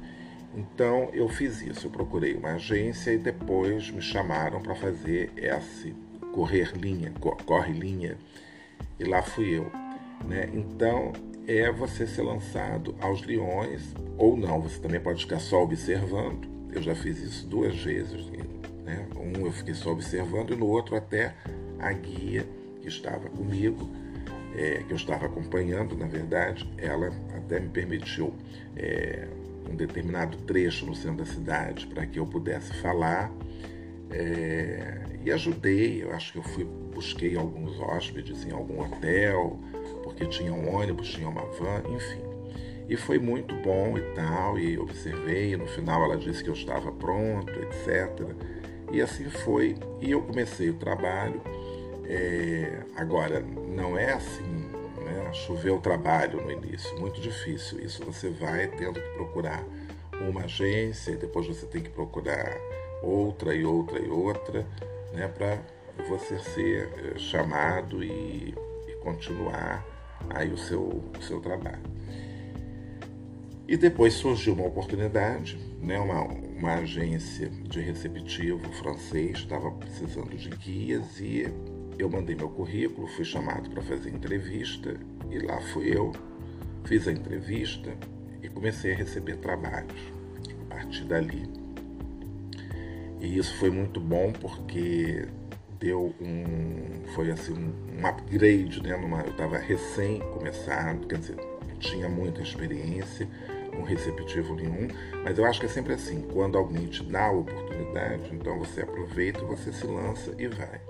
Então 0.55 1.09
eu 1.13 1.27
fiz 1.27 1.61
isso, 1.61 1.87
eu 1.87 1.91
procurei 1.91 2.33
uma 2.33 2.53
agência 2.53 3.11
e 3.11 3.17
depois 3.17 3.91
me 3.91 4.01
chamaram 4.01 4.61
para 4.61 4.73
fazer 4.73 5.31
esse 5.35 5.93
correr 6.33 6.71
linha, 6.77 7.11
corre 7.45 7.73
linha, 7.73 8.17
e 8.97 9.03
lá 9.03 9.21
fui 9.21 9.57
eu. 9.57 9.69
Né? 10.25 10.49
Então 10.53 11.11
é 11.45 11.69
você 11.71 12.07
ser 12.07 12.23
lançado 12.23 12.95
aos 13.01 13.21
leões, 13.25 13.93
ou 14.17 14.35
não, 14.37 14.61
você 14.61 14.79
também 14.79 14.99
pode 14.99 15.23
ficar 15.23 15.39
só 15.39 15.61
observando. 15.61 16.47
Eu 16.71 16.81
já 16.81 16.95
fiz 16.95 17.19
isso 17.19 17.47
duas 17.47 17.75
vezes. 17.75 18.25
Né? 18.85 19.07
Um 19.17 19.45
eu 19.45 19.51
fiquei 19.51 19.73
só 19.73 19.91
observando 19.91 20.53
e 20.53 20.55
no 20.55 20.67
outro 20.67 20.95
até 20.95 21.33
a 21.79 21.91
guia 21.91 22.45
que 22.81 22.87
estava 22.87 23.27
comigo, 23.29 23.89
é, 24.55 24.83
que 24.83 24.93
eu 24.93 24.95
estava 24.95 25.25
acompanhando, 25.25 25.97
na 25.97 26.05
verdade, 26.05 26.69
ela 26.77 27.09
até 27.35 27.59
me 27.59 27.67
permitiu 27.67 28.33
é, 28.77 29.27
um 29.69 29.75
determinado 29.75 30.37
trecho 30.43 30.85
no 30.85 30.95
centro 30.95 31.17
da 31.17 31.25
cidade 31.25 31.87
para 31.87 32.05
que 32.05 32.19
eu 32.19 32.25
pudesse 32.25 32.73
falar. 32.75 33.31
É, 34.11 35.01
e 35.25 35.31
ajudei, 35.31 36.03
eu 36.03 36.13
acho 36.13 36.33
que 36.33 36.37
eu 36.37 36.43
fui, 36.43 36.63
busquei 36.93 37.35
alguns 37.35 37.79
hóspedes 37.79 38.45
em 38.45 38.51
algum 38.51 38.79
hotel, 38.79 39.59
porque 40.03 40.25
tinha 40.27 40.53
um 40.53 40.73
ônibus, 40.73 41.09
tinha 41.09 41.27
uma 41.27 41.41
van, 41.41 41.81
enfim. 41.89 42.21
E 42.87 42.95
foi 42.95 43.17
muito 43.17 43.55
bom 43.55 43.97
e 43.97 44.01
tal, 44.13 44.59
e 44.59 44.77
observei, 44.77 45.53
e 45.53 45.57
no 45.57 45.65
final 45.65 46.03
ela 46.03 46.15
disse 46.15 46.43
que 46.43 46.49
eu 46.51 46.53
estava 46.53 46.91
pronto, 46.91 47.51
etc. 47.51 48.35
E 48.91 49.01
assim 49.01 49.29
foi, 49.29 49.75
e 50.01 50.11
eu 50.11 50.21
comecei 50.21 50.69
o 50.69 50.75
trabalho. 50.75 51.41
É, 52.07 52.83
agora, 52.95 53.39
não 53.39 53.97
é 53.97 54.13
assim 54.13 54.65
né? 55.05 55.31
Chover 55.33 55.71
o 55.71 55.79
trabalho 55.79 56.41
no 56.41 56.51
início, 56.51 56.99
muito 56.99 57.21
difícil. 57.21 57.79
Isso 57.79 58.03
você 58.03 58.29
vai 58.29 58.67
tendo 58.67 58.99
que 58.99 59.09
procurar 59.09 59.63
uma 60.27 60.41
agência 60.41 61.11
e 61.11 61.15
depois 61.15 61.47
você 61.47 61.65
tem 61.67 61.81
que 61.81 61.89
procurar 61.89 62.57
outra 63.01 63.53
e 63.53 63.63
outra 63.63 63.99
e 63.99 64.09
outra, 64.09 64.65
né? 65.13 65.27
Para 65.27 65.59
você 66.07 66.39
ser 66.39 66.89
eh, 66.97 67.17
chamado 67.17 68.03
e, 68.03 68.55
e, 68.87 68.95
continuar 69.03 69.85
aí 70.29 70.51
o 70.51 70.57
seu, 70.57 70.81
o 70.81 71.21
seu 71.21 71.39
trabalho. 71.39 71.95
E 73.67 73.77
depois 73.77 74.13
surgiu 74.13 74.53
uma 74.53 74.65
oportunidade, 74.65 75.57
né? 75.81 75.99
uma, 75.99 76.23
uma 76.65 76.77
agência 76.77 77.47
de 77.47 77.79
receptivo 77.79 78.59
francês 78.73 79.37
estava 79.37 79.69
precisando 79.69 80.35
de 80.35 80.49
guias 80.49 81.19
e 81.19 81.45
eu 81.99 82.09
mandei 82.09 82.35
meu 82.35 82.49
currículo, 82.49 83.05
fui 83.05 83.23
chamado 83.23 83.69
para 83.69 83.83
fazer 83.83 84.09
entrevista 84.09 84.99
e 85.29 85.37
lá 85.45 85.61
fui 85.61 85.95
eu, 85.95 86.11
fiz 86.85 87.07
a 87.07 87.11
entrevista 87.11 87.93
e 88.41 88.49
comecei 88.49 88.93
a 88.93 88.95
receber 88.95 89.35
trabalhos 89.35 89.93
a 90.63 90.73
partir 90.73 91.03
dali. 91.03 91.47
E 93.21 93.37
isso 93.37 93.55
foi 93.57 93.69
muito 93.69 93.99
bom 93.99 94.33
porque 94.33 95.27
deu 95.79 96.15
um 96.19 97.05
foi 97.13 97.29
assim 97.29 97.53
um 97.53 98.07
upgrade, 98.07 98.81
né? 98.81 98.97
Numa, 98.97 99.21
eu 99.21 99.29
estava 99.29 99.59
recém 99.59 100.19
começado, 100.33 101.05
quer 101.05 101.19
dizer, 101.19 101.37
tinha 101.77 102.09
muita 102.09 102.41
experiência, 102.41 103.29
um 103.77 103.83
receptivo 103.83 104.55
nenhum, 104.55 104.87
mas 105.23 105.37
eu 105.37 105.45
acho 105.45 105.59
que 105.59 105.65
é 105.65 105.69
sempre 105.69 105.93
assim, 105.93 106.21
quando 106.33 106.57
alguém 106.57 106.85
te 106.87 107.03
dá 107.03 107.25
a 107.25 107.31
oportunidade, 107.31 108.33
então 108.33 108.57
você 108.59 108.81
aproveita, 108.81 109.43
você 109.45 109.71
se 109.71 109.85
lança 109.85 110.33
e 110.37 110.47
vai. 110.47 110.81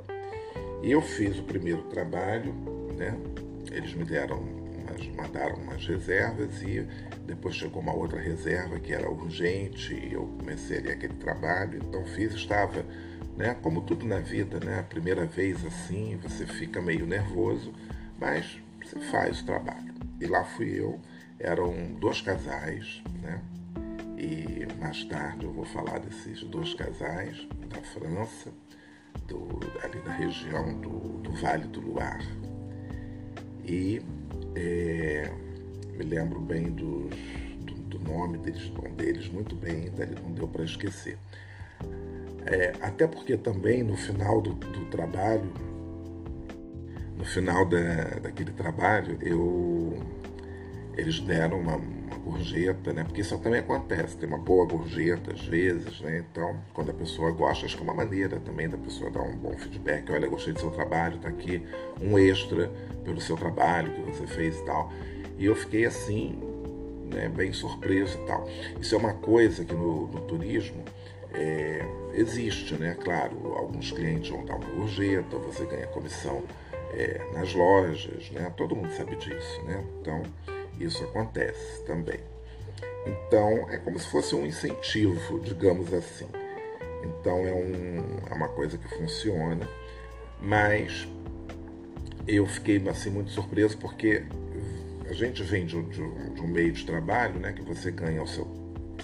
E 0.83 0.91
eu 0.91 1.01
fiz 1.01 1.39
o 1.39 1.43
primeiro 1.43 1.81
trabalho, 1.83 2.53
né? 2.97 3.17
Eles 3.71 3.93
me 3.93 4.03
deram 4.03 4.37
umas, 4.39 5.07
mandaram 5.15 5.55
umas 5.55 5.85
reservas 5.85 6.61
e 6.61 6.87
depois 7.25 7.55
chegou 7.55 7.81
uma 7.81 7.93
outra 7.93 8.19
reserva 8.19 8.79
que 8.79 8.93
era 8.93 9.09
urgente 9.09 9.93
e 9.93 10.13
eu 10.13 10.27
comecei 10.37 10.77
ali 10.77 10.91
aquele 10.91 11.15
trabalho, 11.15 11.79
então 11.79 12.05
fiz, 12.05 12.33
estava, 12.33 12.85
né? 13.35 13.55
Como 13.61 13.81
tudo 13.81 14.05
na 14.05 14.19
vida, 14.19 14.59
né? 14.63 14.79
A 14.79 14.83
primeira 14.83 15.25
vez 15.25 15.65
assim, 15.65 16.19
você 16.21 16.45
fica 16.45 16.81
meio 16.81 17.05
nervoso, 17.05 17.73
mas 18.19 18.59
você 18.83 18.99
faz 19.11 19.41
o 19.41 19.45
trabalho. 19.45 19.93
E 20.21 20.27
lá 20.27 20.43
fui 20.43 20.79
eu, 20.79 20.99
eram 21.39 21.93
dois 21.99 22.21
casais, 22.21 23.01
né? 23.21 23.41
E 24.17 24.65
mais 24.79 25.03
tarde 25.05 25.45
eu 25.45 25.51
vou 25.51 25.65
falar 25.65 25.99
desses 25.99 26.43
dois 26.43 26.73
casais 26.73 27.47
da 27.69 27.81
França 27.81 28.51
do, 29.27 29.59
ali 29.83 29.99
da 30.01 30.11
região 30.11 30.79
do, 30.79 31.19
do 31.19 31.31
Vale 31.33 31.67
do 31.67 31.81
Luar. 31.81 32.21
E 33.63 34.01
é, 34.55 35.29
me 35.97 36.03
lembro 36.03 36.39
bem 36.39 36.71
dos, 36.71 37.15
do, 37.59 37.73
do, 37.73 37.99
nome 37.99 38.37
deles, 38.37 38.69
nome 38.69 38.91
deles 38.91 39.27
muito 39.29 39.55
bem, 39.55 39.91
não 40.23 40.31
deu 40.31 40.47
para 40.47 40.63
esquecer. 40.63 41.17
É, 42.45 42.73
até 42.81 43.07
porque 43.07 43.35
também 43.37 43.83
no 43.83 43.97
final 43.97 44.41
do, 44.41 44.53
do 44.53 44.85
trabalho, 44.85 45.51
no 47.17 47.25
final 47.25 47.65
da, 47.65 48.19
daquele 48.21 48.51
trabalho, 48.51 49.17
eu, 49.21 49.97
eles 50.97 51.19
deram 51.19 51.59
uma, 51.59 51.77
gorjeta, 52.25 52.91
né? 52.91 53.03
Porque 53.03 53.21
isso 53.21 53.37
também 53.37 53.59
acontece, 53.59 54.17
tem 54.17 54.27
uma 54.27 54.37
boa 54.37 54.65
gorjeta 54.65 55.31
às 55.31 55.45
vezes, 55.45 56.01
né? 56.01 56.25
Então, 56.29 56.59
quando 56.73 56.89
a 56.89 56.93
pessoa 56.93 57.31
gosta, 57.31 57.65
acho 57.65 57.77
que 57.77 57.83
é 57.83 57.85
uma 57.85 57.93
maneira 57.93 58.39
também 58.39 58.67
da 58.67 58.77
pessoa 58.77 59.11
dar 59.11 59.21
um 59.21 59.37
bom 59.37 59.55
feedback. 59.57 60.11
Olha, 60.11 60.27
gostei 60.27 60.51
do 60.51 60.59
seu 60.59 60.71
trabalho, 60.71 61.19
tá 61.19 61.29
aqui 61.29 61.63
um 62.01 62.17
extra 62.17 62.71
pelo 63.03 63.21
seu 63.21 63.37
trabalho 63.37 63.93
que 63.93 64.01
você 64.01 64.25
fez 64.25 64.57
e 64.57 64.65
tal. 64.65 64.91
E 65.37 65.45
eu 65.45 65.55
fiquei 65.55 65.85
assim, 65.85 66.39
né, 67.13 67.29
bem 67.29 67.53
surpreso 67.53 68.17
e 68.17 68.25
tal. 68.25 68.49
Isso 68.81 68.95
é 68.95 68.97
uma 68.97 69.13
coisa 69.13 69.63
que 69.63 69.73
no, 69.73 70.07
no 70.07 70.21
turismo 70.21 70.83
é, 71.31 71.85
existe, 72.13 72.73
né? 72.73 72.95
Claro, 72.95 73.53
alguns 73.55 73.91
clientes 73.91 74.29
vão 74.29 74.43
dar 74.43 74.55
uma 74.55 74.69
gorjeta, 74.71 75.37
você 75.37 75.65
ganha 75.65 75.85
comissão 75.87 76.41
é, 76.91 77.21
nas 77.33 77.53
lojas, 77.53 78.31
né? 78.31 78.51
Todo 78.57 78.75
mundo 78.75 78.91
sabe 78.93 79.15
disso, 79.17 79.61
né? 79.65 79.83
Então, 80.01 80.23
isso 80.79 81.03
acontece 81.03 81.83
também. 81.85 82.19
Então, 83.05 83.69
é 83.69 83.77
como 83.77 83.99
se 83.99 84.07
fosse 84.09 84.35
um 84.35 84.45
incentivo, 84.45 85.39
digamos 85.39 85.93
assim. 85.93 86.27
Então, 87.03 87.37
é, 87.45 87.53
um, 87.53 88.19
é 88.29 88.33
uma 88.33 88.49
coisa 88.49 88.77
que 88.77 88.87
funciona, 88.97 89.67
mas 90.41 91.07
eu 92.27 92.45
fiquei 92.47 92.81
assim 92.89 93.11
muito 93.11 93.29
surpreso 93.29 93.77
porque 93.77 94.23
a 95.07 95.13
gente 95.13 95.43
vem 95.43 95.65
de, 95.65 95.81
de, 95.83 96.31
de 96.33 96.41
um 96.41 96.47
meio 96.47 96.71
de 96.71 96.83
trabalho, 96.85 97.39
né, 97.39 97.53
que 97.53 97.61
você 97.61 97.91
ganha 97.91 98.23
o 98.23 98.27
seu 98.27 98.47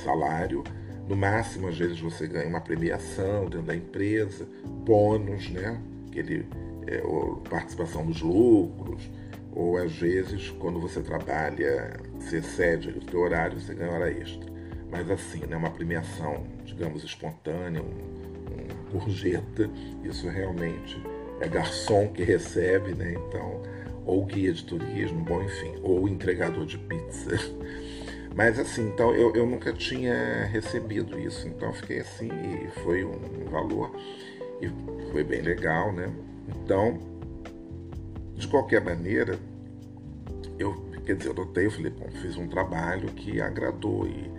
salário, 0.03 0.63
no 1.07 1.15
máximo 1.15 1.67
às 1.67 1.77
vezes 1.77 1.99
você 1.99 2.27
ganha 2.27 2.47
uma 2.47 2.61
premiação 2.61 3.43
dentro 3.43 3.67
da 3.67 3.75
empresa, 3.75 4.47
bônus, 4.83 5.49
né, 5.51 5.79
aquele 6.07 6.47
é, 6.87 7.01
participação 7.47 8.05
dos 8.05 8.21
lucros, 8.21 9.07
ou 9.53 9.77
às 9.77 9.91
vezes 9.93 10.49
quando 10.51 10.79
você 10.79 11.01
trabalha, 11.01 11.99
você 12.19 12.37
excede 12.37 12.89
o 12.89 12.99
teu 12.99 13.21
horário, 13.21 13.59
você 13.59 13.73
ganha 13.73 13.91
hora 13.91 14.11
extra. 14.11 14.51
Mas 14.89 15.09
assim, 15.09 15.45
né, 15.45 15.55
uma 15.55 15.71
premiação, 15.71 16.43
digamos, 16.65 17.03
espontânea, 17.03 17.81
um, 17.81 17.85
um 17.85 18.99
gorjeta, 18.99 19.69
isso 20.03 20.27
realmente 20.27 21.01
é 21.39 21.47
garçom 21.47 22.07
que 22.09 22.23
recebe, 22.23 22.93
né? 22.93 23.13
Então, 23.13 23.61
ou 24.05 24.25
guia 24.25 24.53
de 24.53 24.63
turismo, 24.63 25.23
bom, 25.23 25.41
enfim, 25.41 25.73
ou 25.81 26.07
entregador 26.07 26.65
de 26.65 26.77
pizza. 26.77 27.31
Mas 28.35 28.57
assim, 28.57 28.87
então 28.87 29.13
eu, 29.13 29.35
eu 29.35 29.45
nunca 29.45 29.73
tinha 29.73 30.45
recebido 30.45 31.19
isso, 31.19 31.47
então 31.47 31.73
fiquei 31.73 31.99
assim 31.99 32.29
e 32.29 32.69
foi 32.81 33.03
um 33.03 33.45
valor 33.49 33.91
e 34.61 34.69
foi 35.11 35.23
bem 35.23 35.41
legal, 35.41 35.91
né? 35.91 36.09
Então, 36.47 36.97
de 38.41 38.47
qualquer 38.47 38.83
maneira, 38.83 39.39
eu, 40.57 40.73
quer 41.05 41.15
dizer, 41.15 41.29
eu 41.29 41.33
notei, 41.33 41.67
eu 41.67 41.71
falei, 41.71 41.91
bom, 41.91 42.09
fiz 42.21 42.35
um 42.35 42.47
trabalho 42.47 43.09
que 43.13 43.39
agradou 43.39 44.07
e, 44.07 44.31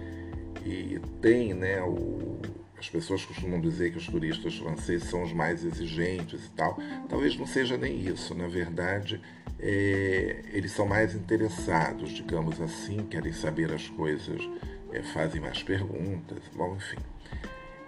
e 0.68 1.00
tem, 1.20 1.54
né, 1.54 1.80
o, 1.82 2.40
as 2.78 2.90
pessoas 2.90 3.24
costumam 3.24 3.60
dizer 3.60 3.92
que 3.92 3.98
os 3.98 4.06
turistas 4.06 4.58
franceses 4.58 5.08
são 5.08 5.22
os 5.22 5.32
mais 5.32 5.64
exigentes 5.64 6.46
e 6.46 6.50
tal. 6.50 6.76
Talvez 7.08 7.36
não 7.36 7.46
seja 7.46 7.76
nem 7.76 8.00
isso. 8.00 8.34
Na 8.34 8.48
verdade, 8.48 9.20
é, 9.60 10.42
eles 10.52 10.72
são 10.72 10.84
mais 10.84 11.14
interessados, 11.14 12.10
digamos 12.10 12.60
assim, 12.60 13.06
querem 13.06 13.32
saber 13.32 13.72
as 13.72 13.88
coisas, 13.88 14.42
é, 14.92 15.00
fazem 15.00 15.40
mais 15.40 15.62
perguntas, 15.62 16.42
bom, 16.56 16.74
enfim. 16.74 16.98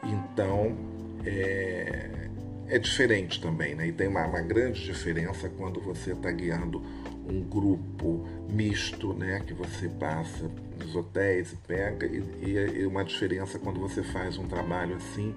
Então, 0.05 0.77
é, 1.25 2.31
é 2.69 2.79
diferente 2.79 3.41
também, 3.41 3.75
né? 3.75 3.87
E 3.89 3.93
tem 3.93 4.09
uma, 4.09 4.27
uma 4.27 4.41
grande 4.41 4.83
diferença 4.83 5.49
quando 5.49 5.81
você 5.81 6.13
está 6.13 6.31
guiando 6.31 6.83
um 7.29 7.43
grupo 7.43 8.27
misto, 8.51 9.13
né? 9.15 9.43
Que 9.47 9.55
você 9.55 9.89
passa 9.89 10.51
nos 10.79 10.95
hotéis 10.95 11.53
e 11.53 11.57
pega, 11.57 12.07
e, 12.07 12.81
e 12.81 12.87
uma 12.87 13.05
diferença 13.05 13.59
quando 13.59 13.81
você 13.81 14.03
faz 14.03 14.37
um 14.39 14.47
trabalho 14.47 14.97
assim, 14.97 15.35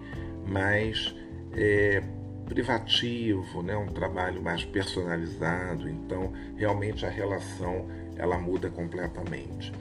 mais 0.47 1.13
é, 1.53 2.01
privativo, 2.45 3.61
né? 3.61 3.75
Um 3.75 3.87
trabalho 3.87 4.41
mais 4.41 4.63
personalizado. 4.63 5.89
Então, 5.89 6.31
realmente 6.55 7.05
a 7.05 7.09
relação 7.09 7.87
ela 8.15 8.37
muda 8.37 8.69
completamente. 8.69 9.71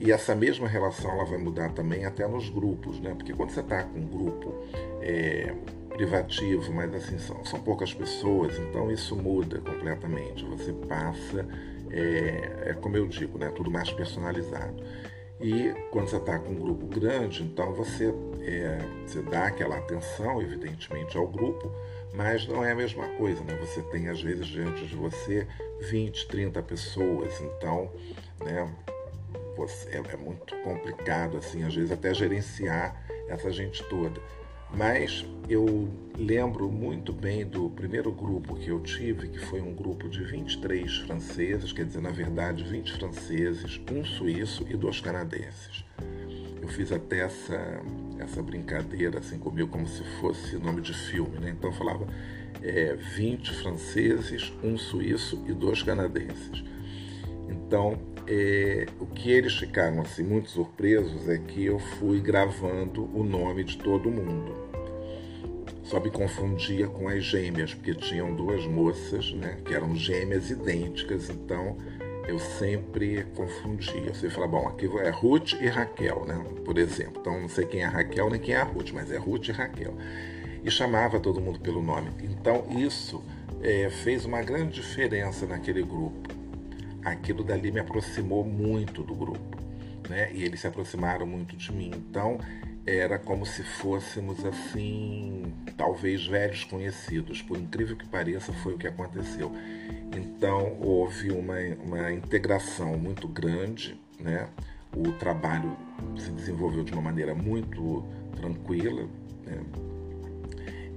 E 0.00 0.12
essa 0.12 0.34
mesma 0.34 0.68
relação 0.68 1.10
ela 1.10 1.24
vai 1.24 1.38
mudar 1.38 1.70
também 1.72 2.04
até 2.04 2.26
nos 2.26 2.48
grupos, 2.48 3.00
né? 3.00 3.14
Porque 3.14 3.32
quando 3.32 3.50
você 3.50 3.60
está 3.60 3.82
com 3.82 3.98
um 3.98 4.06
grupo 4.06 4.54
é, 5.00 5.52
privativo, 5.98 6.72
mas 6.72 6.94
assim 6.94 7.18
são, 7.18 7.44
são 7.44 7.60
poucas 7.60 7.92
pessoas, 7.92 8.56
então 8.56 8.88
isso 8.88 9.16
muda 9.16 9.58
completamente. 9.58 10.44
Você 10.44 10.72
passa, 10.72 11.44
é, 11.90 12.70
é 12.70 12.74
como 12.80 12.96
eu 12.96 13.08
digo, 13.08 13.36
né, 13.36 13.50
tudo 13.50 13.68
mais 13.68 13.90
personalizado. 13.90 14.80
E 15.40 15.74
quando 15.90 16.08
você 16.08 16.16
está 16.16 16.38
com 16.38 16.52
um 16.52 16.58
grupo 16.58 16.86
grande, 16.86 17.42
então 17.42 17.72
você, 17.74 18.14
é, 18.42 18.78
você 19.04 19.20
dá 19.22 19.48
aquela 19.48 19.76
atenção, 19.76 20.40
evidentemente, 20.40 21.16
ao 21.16 21.26
grupo, 21.26 21.70
mas 22.14 22.46
não 22.46 22.64
é 22.64 22.72
a 22.72 22.76
mesma 22.76 23.06
coisa, 23.16 23.42
né? 23.42 23.56
Você 23.60 23.82
tem 23.82 24.08
às 24.08 24.22
vezes 24.22 24.46
diante 24.46 24.86
de 24.86 24.94
você 24.94 25.46
20, 25.80 26.28
30 26.28 26.62
pessoas, 26.62 27.40
então, 27.40 27.90
né, 28.44 28.72
você, 29.56 29.90
é, 29.90 30.02
é 30.12 30.16
muito 30.16 30.54
complicado, 30.62 31.36
assim, 31.36 31.64
às 31.64 31.74
vezes 31.74 31.90
até 31.90 32.14
gerenciar 32.14 33.04
essa 33.28 33.50
gente 33.50 33.82
toda. 33.88 34.20
Mas 34.74 35.24
eu 35.48 35.88
lembro 36.16 36.70
muito 36.70 37.12
bem 37.12 37.46
do 37.46 37.70
primeiro 37.70 38.12
grupo 38.12 38.54
que 38.56 38.68
eu 38.68 38.80
tive, 38.80 39.28
que 39.28 39.38
foi 39.38 39.60
um 39.60 39.74
grupo 39.74 40.08
de 40.08 40.22
23 40.22 40.98
franceses, 40.98 41.72
quer 41.72 41.86
dizer, 41.86 42.02
na 42.02 42.10
verdade, 42.10 42.64
20 42.64 42.92
franceses, 42.92 43.80
um 43.90 44.04
suíço 44.04 44.66
e 44.68 44.76
dois 44.76 45.00
canadenses. 45.00 45.84
Eu 46.60 46.68
fiz 46.68 46.92
até 46.92 47.20
essa, 47.20 47.80
essa 48.18 48.42
brincadeira 48.42 49.20
assim 49.20 49.38
comigo, 49.38 49.68
como 49.68 49.86
se 49.86 50.04
fosse 50.20 50.56
nome 50.58 50.82
de 50.82 50.92
filme, 50.92 51.38
né? 51.38 51.50
Então 51.50 51.70
eu 51.70 51.76
falava 51.76 52.06
é, 52.62 52.94
20 52.94 53.50
franceses, 53.54 54.52
um 54.62 54.76
suíço 54.76 55.42
e 55.46 55.52
dois 55.52 55.82
canadenses. 55.82 56.62
Então, 57.48 57.98
é, 58.28 58.86
o 59.00 59.06
que 59.06 59.30
eles 59.30 59.56
ficaram 59.56 60.02
assim 60.02 60.22
muito 60.22 60.50
surpresos 60.50 61.26
é 61.28 61.38
que 61.38 61.64
eu 61.64 61.78
fui 61.78 62.20
gravando 62.20 63.08
o 63.18 63.24
nome 63.24 63.64
de 63.64 63.78
todo 63.78 64.10
mundo. 64.10 64.68
Só 65.82 65.98
me 65.98 66.10
confundia 66.10 66.86
com 66.86 67.08
as 67.08 67.24
gêmeas, 67.24 67.72
porque 67.72 67.94
tinham 67.94 68.34
duas 68.34 68.66
moças, 68.66 69.32
né, 69.32 69.56
que 69.64 69.72
eram 69.72 69.96
gêmeas 69.96 70.50
idênticas, 70.50 71.30
então 71.30 71.78
eu 72.28 72.38
sempre 72.38 73.24
confundia. 73.34 74.12
Você 74.12 74.28
fala, 74.28 74.46
bom, 74.46 74.68
aqui 74.68 74.84
é 74.98 75.08
Ruth 75.08 75.54
e 75.54 75.66
Raquel, 75.66 76.26
né, 76.26 76.38
por 76.66 76.76
exemplo. 76.76 77.22
Então 77.22 77.40
não 77.40 77.48
sei 77.48 77.64
quem 77.64 77.80
é 77.80 77.86
Raquel 77.86 78.28
nem 78.28 78.38
quem 78.38 78.54
é 78.54 78.58
a 78.58 78.64
Ruth, 78.64 78.90
mas 78.92 79.10
é 79.10 79.16
Ruth 79.16 79.48
e 79.48 79.52
Raquel. 79.52 79.96
E 80.62 80.70
chamava 80.70 81.18
todo 81.18 81.40
mundo 81.40 81.58
pelo 81.60 81.82
nome. 81.82 82.10
Então 82.22 82.66
isso 82.76 83.24
é, 83.62 83.88
fez 83.88 84.26
uma 84.26 84.42
grande 84.42 84.74
diferença 84.74 85.46
naquele 85.46 85.82
grupo 85.82 86.37
aquilo 87.04 87.42
dali 87.42 87.70
me 87.70 87.80
aproximou 87.80 88.44
muito 88.44 89.02
do 89.02 89.14
grupo, 89.14 89.58
né? 90.08 90.32
E 90.32 90.42
eles 90.42 90.60
se 90.60 90.66
aproximaram 90.66 91.26
muito 91.26 91.56
de 91.56 91.72
mim. 91.72 91.90
Então, 91.94 92.38
era 92.86 93.18
como 93.18 93.44
se 93.44 93.62
fôssemos 93.62 94.44
assim, 94.44 95.52
talvez 95.76 96.26
velhos 96.26 96.64
conhecidos. 96.64 97.42
Por 97.42 97.58
incrível 97.58 97.96
que 97.96 98.08
pareça, 98.08 98.52
foi 98.52 98.74
o 98.74 98.78
que 98.78 98.86
aconteceu. 98.86 99.52
Então, 100.16 100.78
houve 100.80 101.30
uma, 101.30 101.56
uma 101.84 102.12
integração 102.12 102.96
muito 102.96 103.28
grande, 103.28 104.00
né? 104.18 104.48
O 104.96 105.12
trabalho 105.12 105.76
se 106.16 106.30
desenvolveu 106.30 106.82
de 106.82 106.92
uma 106.92 107.02
maneira 107.02 107.34
muito 107.34 108.04
tranquila, 108.34 109.06
né? 109.44 109.60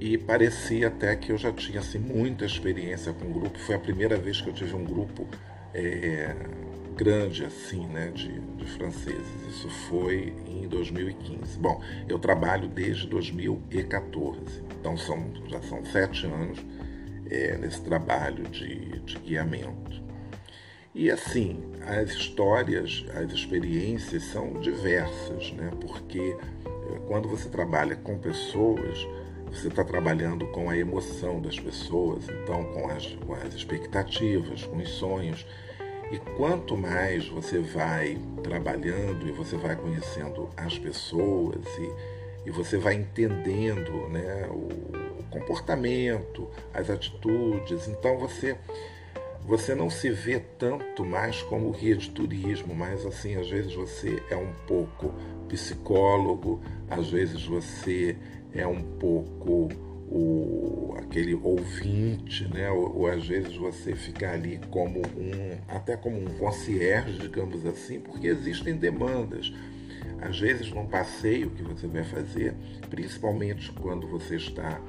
e 0.01 0.17
parecia 0.17 0.87
até 0.87 1.15
que 1.15 1.31
eu 1.31 1.37
já 1.37 1.51
tinha 1.51 1.79
assim, 1.79 1.99
muita 1.99 2.43
experiência 2.43 3.13
com 3.13 3.27
o 3.27 3.33
grupo. 3.33 3.59
Foi 3.59 3.75
a 3.75 3.79
primeira 3.79 4.17
vez 4.17 4.41
que 4.41 4.49
eu 4.49 4.53
tive 4.53 4.75
um 4.75 4.83
grupo 4.83 5.27
é, 5.73 6.36
grande 6.95 7.45
assim, 7.45 7.88
né, 7.88 8.12
de, 8.12 8.39
de, 8.39 8.65
franceses. 8.71 9.47
Isso 9.49 9.69
foi 9.89 10.34
em 10.45 10.67
2015. 10.67 11.57
Bom, 11.60 11.81
eu 12.07 12.19
trabalho 12.19 12.67
desde 12.67 13.07
2014, 13.07 14.63
então 14.79 14.97
são, 14.97 15.31
já 15.47 15.62
são 15.62 15.84
sete 15.86 16.25
anos 16.25 16.60
é, 17.29 17.57
nesse 17.57 17.81
trabalho 17.81 18.43
de, 18.49 18.99
de 18.99 19.17
guiamento. 19.19 20.01
E 20.93 21.10
assim, 21.10 21.63
as 21.88 22.10
histórias, 22.12 23.05
as 23.15 23.31
experiências 23.31 24.23
são 24.23 24.60
diversas, 24.60 25.53
né? 25.53 25.71
porque 25.79 26.36
é, 26.65 26.99
quando 27.07 27.29
você 27.29 27.47
trabalha 27.47 27.95
com 27.95 28.17
pessoas, 28.17 29.07
você 29.51 29.67
está 29.67 29.83
trabalhando 29.83 30.47
com 30.47 30.69
a 30.69 30.77
emoção 30.77 31.41
das 31.41 31.59
pessoas, 31.59 32.23
então 32.29 32.63
com 32.73 32.87
as, 32.89 33.07
com 33.25 33.33
as 33.33 33.53
expectativas, 33.53 34.63
com 34.63 34.77
os 34.77 34.89
sonhos. 34.89 35.45
E 36.09 36.17
quanto 36.37 36.75
mais 36.75 37.27
você 37.27 37.59
vai 37.59 38.17
trabalhando 38.43 39.27
e 39.27 39.31
você 39.31 39.57
vai 39.57 39.75
conhecendo 39.75 40.49
as 40.57 40.77
pessoas 40.77 41.65
e, 41.77 42.49
e 42.49 42.51
você 42.51 42.77
vai 42.77 42.95
entendendo 42.95 44.09
né, 44.09 44.47
o, 44.49 45.19
o 45.19 45.23
comportamento, 45.29 46.49
as 46.73 46.89
atitudes, 46.89 47.87
então 47.87 48.17
você 48.17 48.57
você 49.43 49.73
não 49.73 49.89
se 49.89 50.11
vê 50.11 50.39
tanto 50.39 51.03
mais 51.03 51.41
como 51.41 51.71
guia 51.71 51.95
de 51.95 52.11
turismo, 52.11 52.75
mas 52.75 53.03
assim, 53.05 53.35
às 53.35 53.49
vezes 53.49 53.73
você 53.73 54.21
é 54.29 54.35
um 54.35 54.53
pouco 54.67 55.11
psicólogo, 55.49 56.61
às 56.87 57.09
vezes 57.09 57.43
você 57.43 58.15
é 58.53 58.65
um 58.65 58.81
pouco 58.81 59.69
o, 60.11 60.93
aquele 60.97 61.33
ouvinte, 61.35 62.45
né? 62.53 62.69
Ou, 62.69 62.99
ou, 62.99 63.07
às 63.07 63.25
vezes 63.25 63.55
você 63.55 63.95
fica 63.95 64.31
ali 64.31 64.59
como 64.69 64.99
um, 64.99 65.57
até 65.69 65.95
como 65.95 66.17
um 66.17 66.25
concierge, 66.37 67.17
digamos 67.17 67.65
assim, 67.65 67.99
porque 67.99 68.27
existem 68.27 68.75
demandas. 68.75 69.53
Às 70.21 70.39
vezes 70.39 70.71
num 70.71 70.85
passeio 70.85 71.49
que 71.51 71.63
você 71.63 71.87
vai 71.87 72.03
fazer, 72.03 72.53
principalmente 72.89 73.71
quando 73.71 74.07
você 74.07 74.35
está 74.35 74.79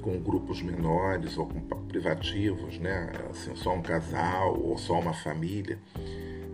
com 0.00 0.18
grupos 0.18 0.62
menores 0.62 1.36
ou 1.36 1.46
com 1.46 1.60
privativos, 1.86 2.78
né? 2.78 3.12
Assim, 3.30 3.54
só 3.54 3.74
um 3.74 3.82
casal 3.82 4.58
ou 4.58 4.78
só 4.78 4.98
uma 4.98 5.12
família. 5.12 5.78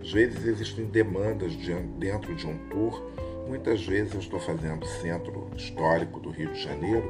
Às 0.01 0.11
vezes 0.11 0.45
existem 0.45 0.85
demandas 0.85 1.55
dentro 1.97 2.35
de 2.35 2.45
um 2.45 2.57
tour. 2.69 3.01
Muitas 3.47 3.85
vezes 3.85 4.13
eu 4.13 4.19
estou 4.19 4.39
fazendo 4.39 4.85
centro 4.85 5.49
histórico 5.55 6.19
do 6.19 6.29
Rio 6.29 6.51
de 6.51 6.61
Janeiro 6.61 7.09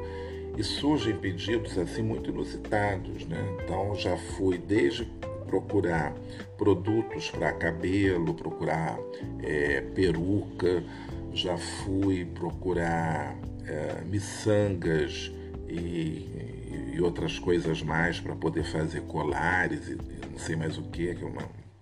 e 0.56 0.62
surgem 0.62 1.16
pedidos 1.16 1.76
assim 1.76 2.02
muito 2.02 2.30
inusitados, 2.30 3.26
né? 3.26 3.44
Então 3.62 3.94
já 3.96 4.16
fui 4.16 4.56
desde 4.56 5.04
procurar 5.48 6.14
produtos 6.56 7.30
para 7.30 7.52
cabelo, 7.52 8.34
procurar 8.34 8.98
é, 9.42 9.80
peruca, 9.80 10.84
já 11.32 11.56
fui 11.56 12.24
procurar 12.24 13.36
é, 13.66 14.02
miçangas 14.04 15.32
e, 15.68 16.92
e, 16.94 17.00
outras 17.00 17.38
coisas 17.38 17.82
mais 17.82 18.20
para 18.20 18.34
poder 18.34 18.64
fazer 18.64 19.02
colares 19.02 19.88
e 19.88 19.98
não 20.30 20.38
sei 20.38 20.56
mais 20.56 20.78
o 20.78 20.82
que, 20.84 21.14
que 21.14 21.24
é 21.24 21.26
um 21.26 21.34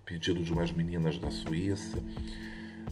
pedido 0.05 0.43
de 0.43 0.51
umas 0.51 0.71
meninas 0.71 1.17
da 1.17 1.29
Suíça 1.29 1.97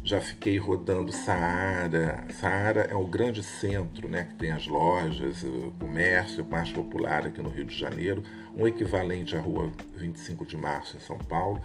já 0.05 0.21
fiquei 0.21 0.59
rodando 0.59 1.11
Saara. 1.11 2.23
Saara 2.29 2.81
é 2.81 2.95
o 2.95 3.07
grande 3.07 3.41
centro, 3.41 4.07
né, 4.07 4.25
que 4.25 4.35
tem 4.35 4.51
as 4.51 4.67
lojas, 4.67 5.43
o 5.43 5.73
comércio 5.79 6.45
mais 6.45 6.71
popular 6.71 7.25
aqui 7.25 7.41
no 7.41 7.49
Rio 7.49 7.65
de 7.65 7.75
Janeiro, 7.75 8.21
um 8.55 8.67
equivalente 8.67 9.35
à 9.35 9.39
Rua 9.41 9.71
25 9.97 10.45
de 10.45 10.55
Março 10.55 10.95
em 10.95 10.99
São 10.99 11.17
Paulo. 11.17 11.59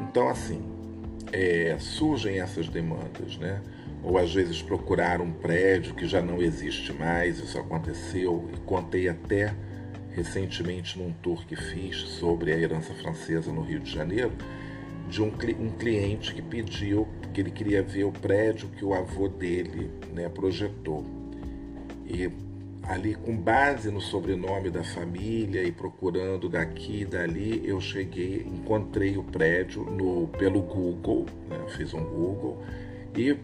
Então, 0.00 0.28
assim, 0.28 0.60
é, 1.32 1.76
surgem 1.78 2.40
essas 2.40 2.68
demandas, 2.68 3.36
né? 3.38 3.62
Ou 4.02 4.18
às 4.18 4.34
vezes 4.34 4.60
procurar 4.60 5.20
um 5.20 5.32
prédio 5.32 5.94
que 5.94 6.06
já 6.06 6.20
não 6.20 6.42
existe 6.42 6.92
mais, 6.92 7.38
isso 7.38 7.58
aconteceu 7.58 8.50
e 8.52 8.56
contei 8.60 9.08
até 9.08 9.54
recentemente 10.10 10.98
num 10.98 11.12
tour 11.12 11.46
que 11.46 11.54
fiz 11.54 11.96
sobre 11.96 12.52
a 12.52 12.58
herança 12.58 12.92
francesa 12.94 13.52
no 13.52 13.62
Rio 13.62 13.78
de 13.78 13.90
Janeiro, 13.90 14.32
de 15.08 15.22
um, 15.22 15.28
um 15.60 15.70
cliente 15.70 16.34
que 16.34 16.42
pediu 16.42 17.06
que 17.38 17.42
ele 17.42 17.50
queria 17.52 17.84
ver 17.84 18.02
o 18.02 18.10
prédio 18.10 18.68
que 18.70 18.84
o 18.84 18.92
avô 18.92 19.28
dele 19.28 19.88
né, 20.12 20.28
projetou. 20.28 21.06
E 22.04 22.28
ali, 22.82 23.14
com 23.14 23.36
base 23.36 23.92
no 23.92 24.00
sobrenome 24.00 24.70
da 24.70 24.82
família 24.82 25.62
e 25.62 25.70
procurando 25.70 26.48
daqui 26.48 27.02
e 27.02 27.04
dali, 27.04 27.62
eu 27.64 27.80
cheguei, 27.80 28.44
encontrei 28.44 29.16
o 29.16 29.22
prédio 29.22 29.84
no, 29.84 30.26
pelo 30.26 30.60
Google, 30.62 31.26
né, 31.48 31.64
fiz 31.76 31.94
um 31.94 32.02
Google 32.02 32.60
e 33.16 33.36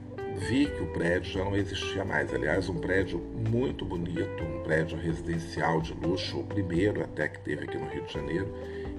vi 0.49 0.67
que 0.67 0.83
o 0.83 0.87
prédio 0.87 1.31
já 1.31 1.45
não 1.45 1.55
existia 1.55 2.05
mais. 2.05 2.35
Aliás, 2.35 2.69
um 2.69 2.81
prédio 2.81 3.21
muito 3.49 3.85
bonito, 3.85 4.43
um 4.43 4.65
prédio 4.65 4.99
residencial 4.99 5.81
de 5.81 5.95
luxo, 5.95 6.41
o 6.41 6.45
primeiro 6.45 7.01
até 7.01 7.29
que 7.29 7.39
teve 7.39 7.63
aqui 7.63 7.79
no 7.79 7.89
Rio 7.89 8.03
de 8.03 8.13
Janeiro, 8.13 8.53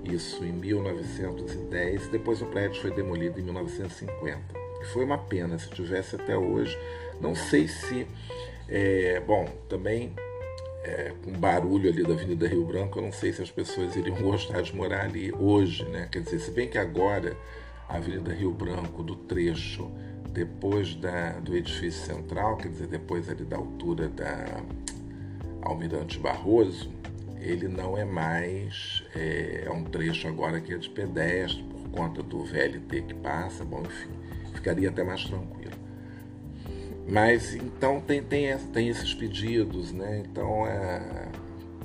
isso 0.06 0.42
em 0.46 0.54
1910. 0.54 2.08
Depois 2.08 2.42
o 2.42 2.46
prédio 2.46 2.82
foi 2.82 2.92
demolido 2.92 3.42
em 3.42 3.44
1950 3.44 4.65
foi 4.86 5.04
uma 5.04 5.18
pena 5.18 5.58
se 5.58 5.70
tivesse 5.70 6.16
até 6.16 6.38
hoje. 6.38 6.78
Não 7.20 7.36
sei 7.36 7.68
se. 7.68 8.08
É, 8.68 9.20
bom, 9.20 9.48
também 9.70 10.14
é, 10.86 11.12
com 11.24 11.32
barulho 11.32 11.90
ali 11.90 12.04
da 12.04 12.14
Avenida 12.14 12.48
Rio 12.48 12.64
Branco, 12.64 13.00
eu 13.00 13.04
não 13.04 13.12
sei 13.12 13.34
se 13.34 13.42
as 13.42 13.50
pessoas 13.50 13.96
iriam 13.96 14.16
gostar 14.22 14.62
de 14.62 14.76
morar 14.76 15.06
ali 15.06 15.34
hoje, 15.34 15.84
né? 15.86 16.08
Quer 16.12 16.22
dizer, 16.22 16.40
se 16.40 16.52
bem 16.52 16.70
que 16.70 16.78
agora 16.78 17.36
a 17.90 17.98
Avenida 17.98 18.32
Rio 18.34 18.52
Branco, 18.52 19.04
do 19.04 19.16
trecho 19.16 19.92
depois 20.30 20.96
da, 20.96 21.40
do 21.40 21.56
edifício 21.56 22.06
central, 22.06 22.58
quer 22.58 22.70
dizer, 22.70 22.88
depois 22.88 23.30
ali 23.30 23.46
da 23.46 23.58
altura 23.58 24.10
da 24.10 24.64
Almirante 25.62 26.20
Barroso, 26.20 26.92
ele 27.40 27.68
não 27.68 27.98
é 27.98 28.04
mais, 28.04 29.04
é, 29.16 29.64
é 29.66 29.72
um 29.72 29.84
trecho 29.84 30.28
agora 30.28 30.60
que 30.60 30.74
é 30.74 30.78
de 30.78 30.90
pedestre, 30.90 31.64
por 31.64 31.90
conta 31.90 32.22
do 32.22 32.44
VLT 32.44 33.02
que 33.04 33.14
passa, 33.16 33.64
bom, 33.64 33.82
enfim 33.82 34.26
ficaria 34.56 34.90
até 34.90 35.04
mais 35.04 35.24
tranquilo. 35.26 35.74
Mas 37.08 37.54
então 37.54 38.02
tem, 38.02 38.24
tem, 38.24 38.58
tem 38.74 38.90
esses 38.90 39.14
pedidos, 39.14 39.92
né? 39.92 40.24
Então 40.26 40.66
é, 40.66 41.28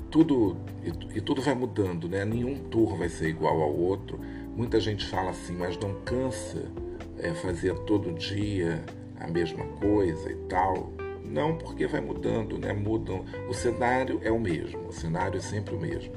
tudo 0.09 0.57
e, 0.83 1.17
e, 1.17 1.21
tudo 1.21 1.41
vai 1.41 1.53
mudando, 1.53 2.09
né? 2.09 2.25
Nenhum 2.25 2.57
tour 2.57 2.97
vai 2.97 3.07
ser 3.07 3.27
igual 3.29 3.61
ao 3.61 3.73
outro. 3.73 4.19
Muita 4.55 4.79
gente 4.79 5.05
fala 5.05 5.29
assim, 5.29 5.55
mas 5.55 5.77
não 5.77 5.93
cansa 6.01 6.71
é, 7.19 7.33
fazer 7.33 7.73
todo 7.81 8.11
dia 8.13 8.83
a 9.19 9.27
mesma 9.27 9.63
coisa 9.79 10.31
e 10.31 10.35
tal. 10.47 10.91
Não, 11.23 11.55
porque 11.55 11.85
vai 11.85 12.01
mudando, 12.01 12.57
né? 12.57 12.73
Mudam. 12.73 13.23
O 13.47 13.53
cenário 13.53 14.19
é 14.23 14.31
o 14.31 14.39
mesmo, 14.39 14.87
o 14.87 14.91
cenário 14.91 15.37
é 15.37 15.41
sempre 15.41 15.75
o 15.75 15.79
mesmo, 15.79 16.13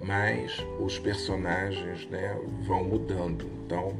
mas 0.00 0.66
os 0.80 0.98
personagens, 0.98 2.08
né, 2.08 2.36
vão 2.62 2.82
mudando. 2.82 3.46
Então 3.64 3.94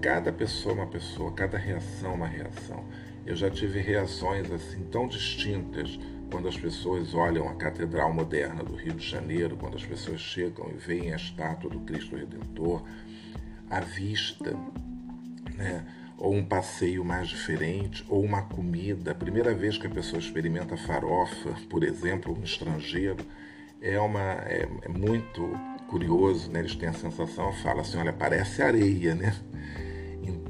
cada 0.00 0.32
pessoa 0.32 0.72
é 0.72 0.78
uma 0.78 0.86
pessoa, 0.86 1.32
cada 1.32 1.58
reação 1.58 2.12
é 2.12 2.14
uma 2.14 2.26
reação. 2.26 2.84
Eu 3.26 3.36
já 3.36 3.50
tive 3.50 3.80
reações 3.80 4.50
assim 4.50 4.82
tão 4.84 5.06
distintas 5.06 5.98
quando 6.30 6.48
as 6.48 6.56
pessoas 6.56 7.14
olham 7.14 7.48
a 7.48 7.54
Catedral 7.54 8.12
Moderna 8.12 8.62
do 8.62 8.74
Rio 8.74 8.94
de 8.94 9.06
Janeiro, 9.06 9.56
quando 9.56 9.76
as 9.76 9.84
pessoas 9.84 10.20
chegam 10.20 10.70
e 10.70 10.74
veem 10.74 11.12
a 11.12 11.16
estátua 11.16 11.68
do 11.68 11.80
Cristo 11.80 12.16
Redentor, 12.16 12.82
a 13.68 13.80
vista, 13.80 14.56
né? 15.56 15.84
ou 16.16 16.34
um 16.34 16.44
passeio 16.44 17.04
mais 17.04 17.28
diferente, 17.28 18.04
ou 18.08 18.22
uma 18.22 18.42
comida. 18.42 19.10
A 19.10 19.14
primeira 19.14 19.54
vez 19.54 19.76
que 19.76 19.86
a 19.86 19.90
pessoa 19.90 20.20
experimenta 20.20 20.76
farofa, 20.76 21.54
por 21.68 21.82
exemplo, 21.82 22.36
um 22.38 22.42
estrangeiro, 22.42 23.24
é, 23.80 23.98
uma, 23.98 24.20
é, 24.20 24.68
é 24.82 24.88
muito 24.88 25.50
curioso, 25.88 26.50
né? 26.50 26.60
eles 26.60 26.76
têm 26.76 26.88
a 26.88 26.92
sensação, 26.92 27.52
fala 27.54 27.80
assim, 27.80 27.98
olha, 27.98 28.12
parece 28.12 28.62
areia, 28.62 29.14
né? 29.14 29.34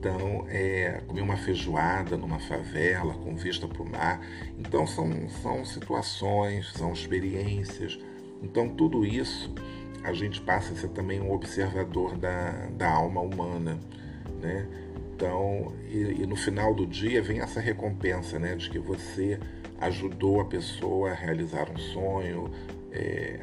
Então, 0.00 0.46
é, 0.48 1.02
comer 1.06 1.20
uma 1.20 1.36
feijoada 1.36 2.16
numa 2.16 2.38
favela 2.38 3.12
com 3.12 3.36
vista 3.36 3.68
para 3.68 3.82
o 3.82 3.86
mar. 3.86 4.18
Então, 4.58 4.86
são, 4.86 5.28
são 5.42 5.62
situações, 5.62 6.72
são 6.72 6.94
experiências. 6.94 7.98
Então, 8.42 8.66
tudo 8.66 9.04
isso 9.04 9.52
a 10.02 10.14
gente 10.14 10.40
passa 10.40 10.72
a 10.72 10.76
ser 10.76 10.88
também 10.88 11.20
um 11.20 11.30
observador 11.30 12.16
da, 12.16 12.52
da 12.78 12.90
alma 12.90 13.20
humana, 13.20 13.78
né? 14.40 14.66
Então, 15.14 15.74
e, 15.90 16.22
e, 16.22 16.26
no 16.26 16.34
final 16.34 16.72
do 16.74 16.86
dia 16.86 17.20
vem 17.20 17.40
essa 17.40 17.60
recompensa, 17.60 18.38
né, 18.38 18.54
de 18.56 18.70
que 18.70 18.78
você 18.78 19.38
ajudou 19.82 20.40
a 20.40 20.46
pessoa 20.46 21.10
a 21.10 21.14
realizar 21.14 21.70
um 21.70 21.76
sonho, 21.76 22.50
é, 22.90 23.40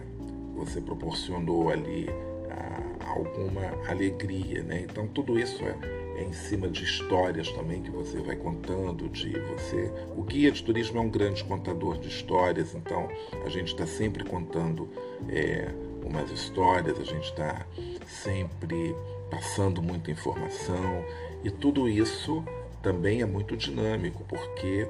você 0.56 0.82
proporcionou 0.82 1.70
ali 1.70 2.10
a, 2.50 3.12
alguma 3.12 3.62
alegria, 3.88 4.64
né? 4.64 4.88
Então, 4.90 5.08
tudo 5.08 5.38
isso 5.38 5.64
é 5.64 6.07
em 6.18 6.34
cima 6.34 6.68
de 6.68 6.84
histórias 6.84 7.52
também 7.52 7.82
que 7.82 7.92
você 7.92 8.20
vai 8.20 8.36
contando, 8.36 9.08
de 9.10 9.40
você. 9.40 9.92
O 10.16 10.24
guia 10.24 10.52
de 10.52 10.64
turismo 10.64 10.98
é 10.98 11.02
um 11.02 11.10
grande 11.10 11.44
contador 11.44 11.98
de 12.00 12.08
histórias, 12.08 12.74
então 12.74 13.08
a 13.46 13.50
gente 13.50 13.68
está 13.68 13.86
sempre 13.86 14.24
contando 14.24 14.90
é, 15.30 15.70
umas 16.04 16.32
histórias, 16.32 17.00
a 17.00 17.04
gente 17.04 17.26
está 17.26 17.66
sempre 18.08 18.96
passando 19.30 19.82
muita 19.82 20.10
informação 20.10 21.04
e 21.44 21.52
tudo 21.52 21.88
isso 21.88 22.44
também 22.82 23.22
é 23.22 23.26
muito 23.26 23.56
dinâmico, 23.56 24.24
porque 24.28 24.88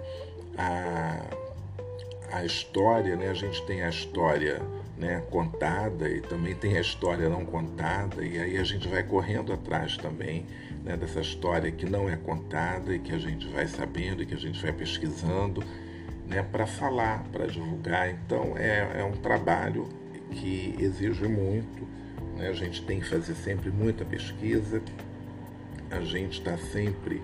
a, 0.58 1.22
a 2.32 2.46
história, 2.46 3.16
né, 3.16 3.30
a 3.30 3.34
gente 3.34 3.66
tem 3.66 3.82
a 3.82 3.90
história 3.90 4.62
né, 4.98 5.24
contada 5.30 6.10
e 6.10 6.22
também 6.22 6.56
tem 6.56 6.78
a 6.78 6.82
história 6.82 7.30
não 7.30 7.46
contada, 7.46 8.24
e 8.24 8.40
aí 8.40 8.58
a 8.58 8.64
gente 8.64 8.88
vai 8.88 9.04
correndo 9.04 9.54
atrás 9.54 9.98
também 9.98 10.46
né, 10.88 10.96
dessa 10.96 11.20
história 11.20 11.70
que 11.70 11.86
não 11.86 12.10
é 12.10 12.16
contada 12.16 12.96
e 12.96 13.00
que 13.00 13.14
a 13.14 13.20
gente 13.20 13.46
vai 13.50 13.68
sabendo 13.68 14.24
e 14.24 14.26
que 14.26 14.34
a 14.34 14.38
gente 14.38 14.62
vai 14.62 14.72
pesquisando 14.72 15.62
né, 16.26 16.42
para 16.42 16.66
falar, 16.66 17.24
para 17.26 17.46
divulgar. 17.46 18.10
Então 18.10 18.58
é, 18.58 19.02
é, 19.02 19.04
um 19.04 19.18
trabalho 19.18 19.90
que 20.32 20.76
exige 20.80 21.28
muito, 21.28 21.86
né? 22.38 22.48
a 22.48 22.54
gente 22.54 22.82
tem 22.86 23.02
que 23.02 23.10
fazer 23.10 23.36
sempre 23.36 23.70
muita 23.70 24.06
pesquisa, 24.06 24.82
a 25.92 26.00
gente 26.00 26.40
está 26.40 26.58
sempre. 26.58 27.22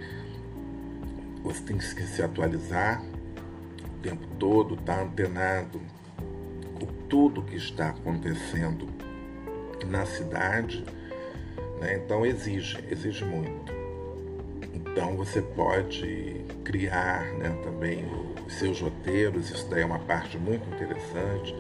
Você 1.42 1.62
tem 1.64 1.78
que 1.78 1.84
se 1.84 2.22
atualizar 2.22 3.02
o 3.02 4.02
tempo 4.02 4.28
todo, 4.38 4.76
estar 4.76 4.98
tá 4.98 5.04
antenado 5.04 5.82
com 6.76 6.86
tudo 7.08 7.44
que 7.44 7.56
está 7.56 7.90
acontecendo 7.90 8.88
na 9.86 10.06
cidade 10.06 10.84
né? 11.84 12.02
Então 12.04 12.26
exige, 12.26 12.80
exige 12.90 13.26
muito. 13.26 13.74
Então 14.74 15.16
você 15.18 15.42
pode 15.42 16.42
criar 16.64 17.26
né, 17.34 17.50
também 17.64 18.06
os 18.48 18.54
seus 18.54 18.80
roteiros, 18.80 19.50
isso 19.52 19.68
daí 19.70 19.82
é 19.82 19.86
uma 19.86 20.00
parte 20.00 20.38
muito 20.38 20.68
interessante. 20.74 21.54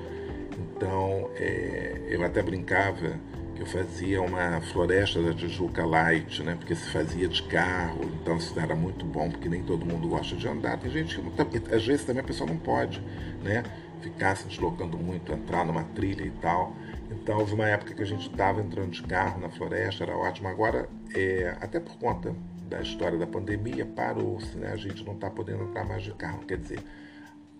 Então 0.57 1.29
é, 1.35 2.01
eu 2.07 2.23
até 2.23 2.41
brincava 2.41 3.19
que 3.55 3.61
eu 3.61 3.67
fazia 3.67 4.21
uma 4.21 4.61
floresta 4.61 5.21
da 5.21 5.33
Tijuca 5.33 5.85
Light, 5.85 6.41
né? 6.41 6.55
Porque 6.55 6.73
se 6.73 6.89
fazia 6.89 7.27
de 7.27 7.43
carro, 7.43 8.01
então 8.21 8.37
isso 8.37 8.57
era 8.59 8.75
muito 8.75 9.05
bom, 9.05 9.29
porque 9.29 9.47
nem 9.47 9.61
todo 9.61 9.85
mundo 9.85 10.07
gosta 10.07 10.35
de 10.35 10.47
andar. 10.47 10.79
Tem 10.79 10.89
gente 10.89 11.19
que 11.19 11.31
tá, 11.31 11.45
às 11.75 11.85
vezes 11.85 12.05
também 12.05 12.21
a 12.21 12.25
pessoa 12.25 12.49
não 12.49 12.57
pode, 12.57 12.99
né? 13.43 13.63
Ficar 14.01 14.35
se 14.35 14.47
deslocando 14.47 14.97
muito, 14.97 15.31
entrar 15.31 15.65
numa 15.65 15.83
trilha 15.83 16.23
e 16.23 16.31
tal. 16.31 16.75
Então 17.21 17.37
houve 17.37 17.53
uma 17.53 17.67
época 17.67 17.93
que 17.93 18.01
a 18.01 18.05
gente 18.05 18.29
estava 18.29 18.61
entrando 18.61 18.91
de 18.91 19.03
carro 19.03 19.39
na 19.39 19.49
floresta, 19.49 20.03
era 20.03 20.15
ótimo. 20.15 20.47
Agora, 20.47 20.89
é, 21.15 21.55
até 21.61 21.79
por 21.79 21.97
conta 21.97 22.35
da 22.69 22.81
história 22.81 23.17
da 23.17 23.27
pandemia, 23.27 23.85
parou-se, 23.85 24.57
né? 24.57 24.71
A 24.71 24.77
gente 24.77 25.03
não 25.05 25.13
está 25.13 25.29
podendo 25.29 25.63
entrar 25.63 25.85
mais 25.85 26.03
de 26.03 26.13
carro. 26.13 26.45
Quer 26.45 26.57
dizer, 26.57 26.79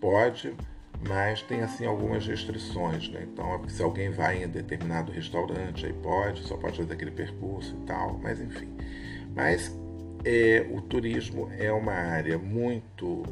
pode, 0.00 0.54
mas 1.06 1.42
tem 1.42 1.62
assim 1.62 1.86
algumas 1.86 2.26
restrições, 2.26 3.08
né? 3.10 3.26
Então, 3.30 3.68
se 3.68 3.82
alguém 3.82 4.10
vai 4.10 4.42
em 4.42 4.48
determinado 4.48 5.12
restaurante, 5.12 5.86
aí 5.86 5.92
pode, 5.92 6.42
só 6.42 6.56
pode 6.56 6.78
fazer 6.78 6.92
aquele 6.92 7.10
percurso 7.10 7.76
e 7.80 7.86
tal, 7.86 8.18
mas 8.22 8.40
enfim. 8.40 8.68
Mas 9.34 9.76
é, 10.24 10.66
o 10.70 10.80
turismo 10.80 11.50
é 11.58 11.70
uma 11.70 11.92
área 11.92 12.38
muito, 12.38 13.22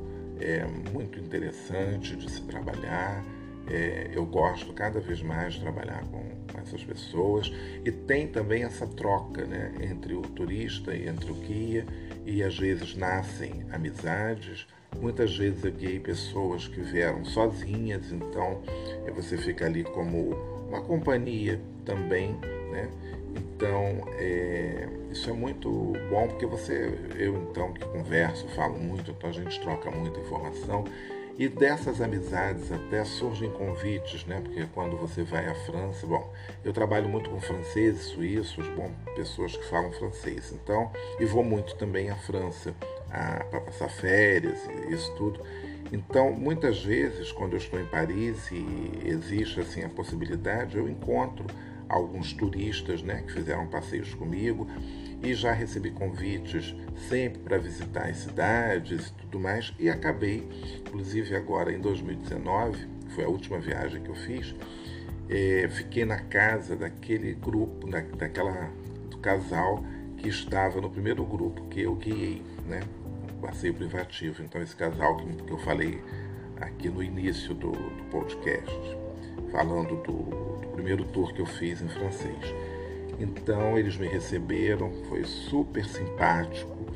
é, 0.40 0.64
muito 0.92 1.18
interessante 1.18 2.14
de 2.16 2.30
se 2.30 2.42
trabalhar. 2.42 3.24
É, 3.68 4.10
eu 4.12 4.26
gosto 4.26 4.72
cada 4.72 5.00
vez 5.00 5.22
mais 5.22 5.54
de 5.54 5.60
trabalhar 5.60 6.02
com, 6.06 6.22
com, 6.52 6.60
essas 6.60 6.82
pessoas 6.84 7.52
e 7.84 7.92
tem 7.92 8.26
também 8.26 8.64
essa 8.64 8.86
troca 8.86 9.44
né, 9.44 9.72
entre 9.80 10.14
o 10.14 10.22
turista 10.22 10.94
e 10.94 11.08
entre 11.08 11.30
o 11.30 11.34
guia 11.34 11.86
e 12.26 12.42
às 12.42 12.58
vezes 12.58 12.96
nascem 12.96 13.64
amizades 13.72 14.66
Muitas 15.00 15.36
vezes 15.36 15.64
eu 15.64 15.72
guiei 15.72 15.98
pessoas 15.98 16.68
que 16.68 16.80
vieram 16.80 17.24
sozinhas, 17.24 18.12
então 18.12 18.62
é, 19.06 19.10
você 19.10 19.36
fica 19.36 19.66
ali 19.66 19.84
como 19.84 20.34
uma 20.68 20.82
companhia 20.82 21.60
também, 21.84 22.32
né? 22.70 22.90
Então 23.34 24.06
é, 24.18 24.86
isso 25.10 25.30
é 25.30 25.32
muito 25.32 25.94
bom 26.10 26.28
porque 26.28 26.46
você, 26.46 26.98
eu 27.16 27.34
então 27.50 27.72
que 27.72 27.84
converso, 27.86 28.46
falo 28.48 28.78
muito, 28.78 29.10
então 29.10 29.30
a 29.30 29.32
gente 29.32 29.58
troca 29.60 29.90
muita 29.90 30.20
informação 30.20 30.84
e 31.38 31.48
dessas 31.48 32.00
amizades 32.00 32.70
até 32.70 33.04
surgem 33.04 33.50
convites, 33.50 34.24
né? 34.26 34.40
Porque 34.40 34.66
quando 34.74 34.96
você 34.96 35.22
vai 35.22 35.46
à 35.48 35.54
França, 35.54 36.06
bom, 36.06 36.32
eu 36.64 36.72
trabalho 36.72 37.08
muito 37.08 37.30
com 37.30 37.40
franceses, 37.40 38.04
suíços, 38.04 38.66
bom, 38.68 38.90
pessoas 39.16 39.56
que 39.56 39.64
falam 39.68 39.90
francês, 39.92 40.52
então, 40.52 40.90
e 41.18 41.24
vou 41.24 41.42
muito 41.42 41.74
também 41.76 42.10
à 42.10 42.16
França 42.16 42.74
para 43.50 43.60
passar 43.60 43.88
férias 43.88 44.58
e 44.66 44.92
isso 44.92 45.12
tudo. 45.16 45.40
Então, 45.92 46.32
muitas 46.32 46.82
vezes, 46.82 47.30
quando 47.30 47.52
eu 47.52 47.58
estou 47.58 47.78
em 47.78 47.84
Paris 47.84 48.50
e 48.50 49.02
existe 49.04 49.60
assim 49.60 49.82
a 49.82 49.88
possibilidade, 49.88 50.76
eu 50.78 50.88
encontro 50.88 51.46
alguns 51.88 52.32
turistas, 52.32 53.02
né, 53.02 53.22
que 53.26 53.32
fizeram 53.32 53.66
passeios 53.66 54.14
comigo 54.14 54.66
e 55.22 55.34
já 55.34 55.52
recebi 55.52 55.90
convites 55.90 56.74
sempre 57.08 57.40
para 57.40 57.58
visitar 57.58 58.08
as 58.08 58.18
cidades 58.18 59.08
e 59.08 59.12
tudo 59.14 59.38
mais 59.38 59.72
e 59.78 59.88
acabei, 59.88 60.48
inclusive 60.80 61.34
agora 61.36 61.72
em 61.72 61.80
2019, 61.80 62.86
que 63.06 63.14
foi 63.14 63.24
a 63.24 63.28
última 63.28 63.58
viagem 63.58 64.02
que 64.02 64.08
eu 64.08 64.14
fiz, 64.14 64.54
é, 65.28 65.68
fiquei 65.70 66.04
na 66.04 66.18
casa 66.18 66.76
daquele 66.76 67.34
grupo, 67.34 67.88
da, 67.88 68.00
daquela 68.00 68.70
do 69.10 69.18
casal 69.18 69.84
que 70.16 70.28
estava 70.28 70.80
no 70.80 70.90
primeiro 70.90 71.24
grupo 71.24 71.66
que 71.68 71.82
eu 71.82 71.94
guiei, 71.94 72.42
né? 72.66 72.80
passeio 73.42 73.74
privativo. 73.74 74.42
Então, 74.42 74.62
esse 74.62 74.76
casal 74.76 75.16
que, 75.16 75.26
que 75.26 75.50
eu 75.50 75.58
falei 75.58 76.00
aqui 76.60 76.88
no 76.88 77.02
início 77.02 77.52
do, 77.52 77.72
do 77.72 78.04
podcast, 78.10 78.72
falando 79.50 79.96
do, 80.02 80.60
do, 80.60 80.68
primeiro 80.68 81.04
tour 81.06 81.34
que 81.34 81.42
eu 81.42 81.46
fiz 81.46 81.82
em 81.82 81.88
francês. 81.88 82.38
Então, 83.18 83.78
eles 83.78 83.96
me 83.96 84.06
receberam, 84.08 84.90
foi 85.08 85.24
super 85.24 85.84
simpático 85.84 86.86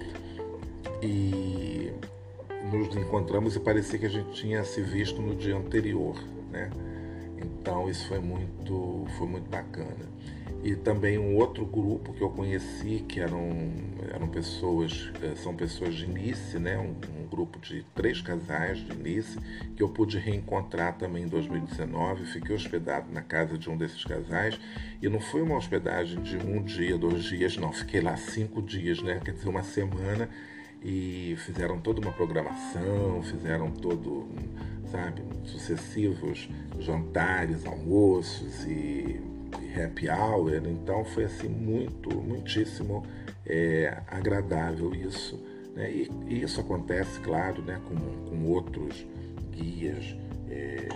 e 1.02 1.92
nos 2.72 2.96
encontramos 2.96 3.54
e 3.54 3.60
parecia 3.60 3.98
que 3.98 4.06
a 4.06 4.10
gente 4.10 4.32
tinha 4.32 4.64
se 4.64 4.80
visto 4.80 5.22
no 5.22 5.34
dia 5.34 5.56
anterior, 5.56 6.16
né? 6.50 6.70
Então, 7.38 7.88
isso 7.88 8.08
foi 8.08 8.18
muito, 8.18 9.06
foi 9.18 9.26
muito 9.26 9.48
bacana 9.48 10.16
e 10.66 10.74
também 10.74 11.16
um 11.16 11.36
outro 11.36 11.64
grupo 11.64 12.12
que 12.12 12.20
eu 12.20 12.28
conheci 12.28 13.04
que 13.06 13.20
eram, 13.20 13.72
eram 14.12 14.26
pessoas 14.26 15.12
eh, 15.22 15.36
são 15.36 15.54
pessoas 15.54 15.94
de 15.94 16.08
Nice 16.08 16.58
né? 16.58 16.76
Um, 16.76 16.96
um, 17.20 17.26
grupo 17.28 17.60
de 17.60 17.86
três 17.94 18.20
casais 18.20 18.78
de 18.78 18.92
Nice 18.96 19.38
que 19.76 19.82
eu 19.82 19.88
pude 19.88 20.18
reencontrar 20.18 20.98
também 20.98 21.22
em 21.22 21.28
2019 21.28 22.26
fiquei 22.26 22.56
hospedado 22.56 23.12
na 23.12 23.22
casa 23.22 23.56
de 23.56 23.70
um 23.70 23.76
desses 23.76 24.04
casais. 24.04 24.58
E 25.00 25.08
não 25.08 25.20
foi 25.20 25.40
uma 25.40 25.56
hospedagem 25.56 26.20
de 26.20 26.36
um 26.36 26.60
dia 26.60 26.98
dois 26.98 27.22
dias 27.22 27.56
não. 27.56 27.72
Fiquei 27.72 28.00
lá 28.00 28.16
cinco 28.16 28.60
dias 28.60 29.00
né? 29.00 29.20
Quer 29.24 29.34
dizer 29.34 29.48
uma 29.48 29.62
semana. 29.62 30.28
E 30.82 31.36
fizeram 31.38 31.78
toda 31.78 32.00
uma 32.00 32.12
programação 32.12 33.22
fizeram 33.22 33.70
todo 33.70 34.28
sabe 34.90 35.22
sucessivos 35.44 36.48
jantares 36.78 37.64
almoços 37.64 38.64
e 38.66 39.35
happy 39.80 40.08
hour, 40.08 40.54
então 40.66 41.04
foi 41.04 41.24
assim 41.24 41.48
muito, 41.48 42.14
muitíssimo 42.16 43.04
é, 43.46 44.02
agradável 44.08 44.94
isso. 44.94 45.38
Né? 45.74 45.90
E, 45.90 46.10
e, 46.26 46.42
isso 46.42 46.60
acontece, 46.60 47.20
claro, 47.20 47.62
né, 47.62 47.80
com, 47.86 47.96
com 48.30 48.44
outros 48.50 49.06
guias 49.52 50.16
é, 50.50 50.88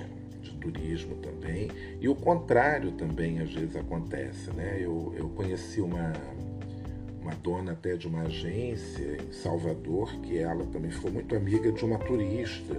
de 0.42 0.54
turismo 0.56 1.16
também. 1.16 1.70
E 2.00 2.08
o 2.08 2.14
contrário 2.14 2.92
também 2.92 3.40
às 3.40 3.52
vezes 3.52 3.76
acontece. 3.76 4.50
Né? 4.52 4.78
Eu, 4.80 5.14
eu 5.16 5.28
conheci 5.28 5.80
uma, 5.80 6.12
uma 7.20 7.34
dona 7.36 7.72
até 7.72 7.96
de 7.96 8.08
uma 8.08 8.22
agência 8.22 9.18
em 9.22 9.32
Salvador, 9.32 10.10
que 10.22 10.38
ela 10.38 10.64
também 10.66 10.90
ficou 10.90 11.10
muito 11.10 11.36
amiga 11.36 11.70
de 11.70 11.84
uma 11.84 11.98
turista. 11.98 12.76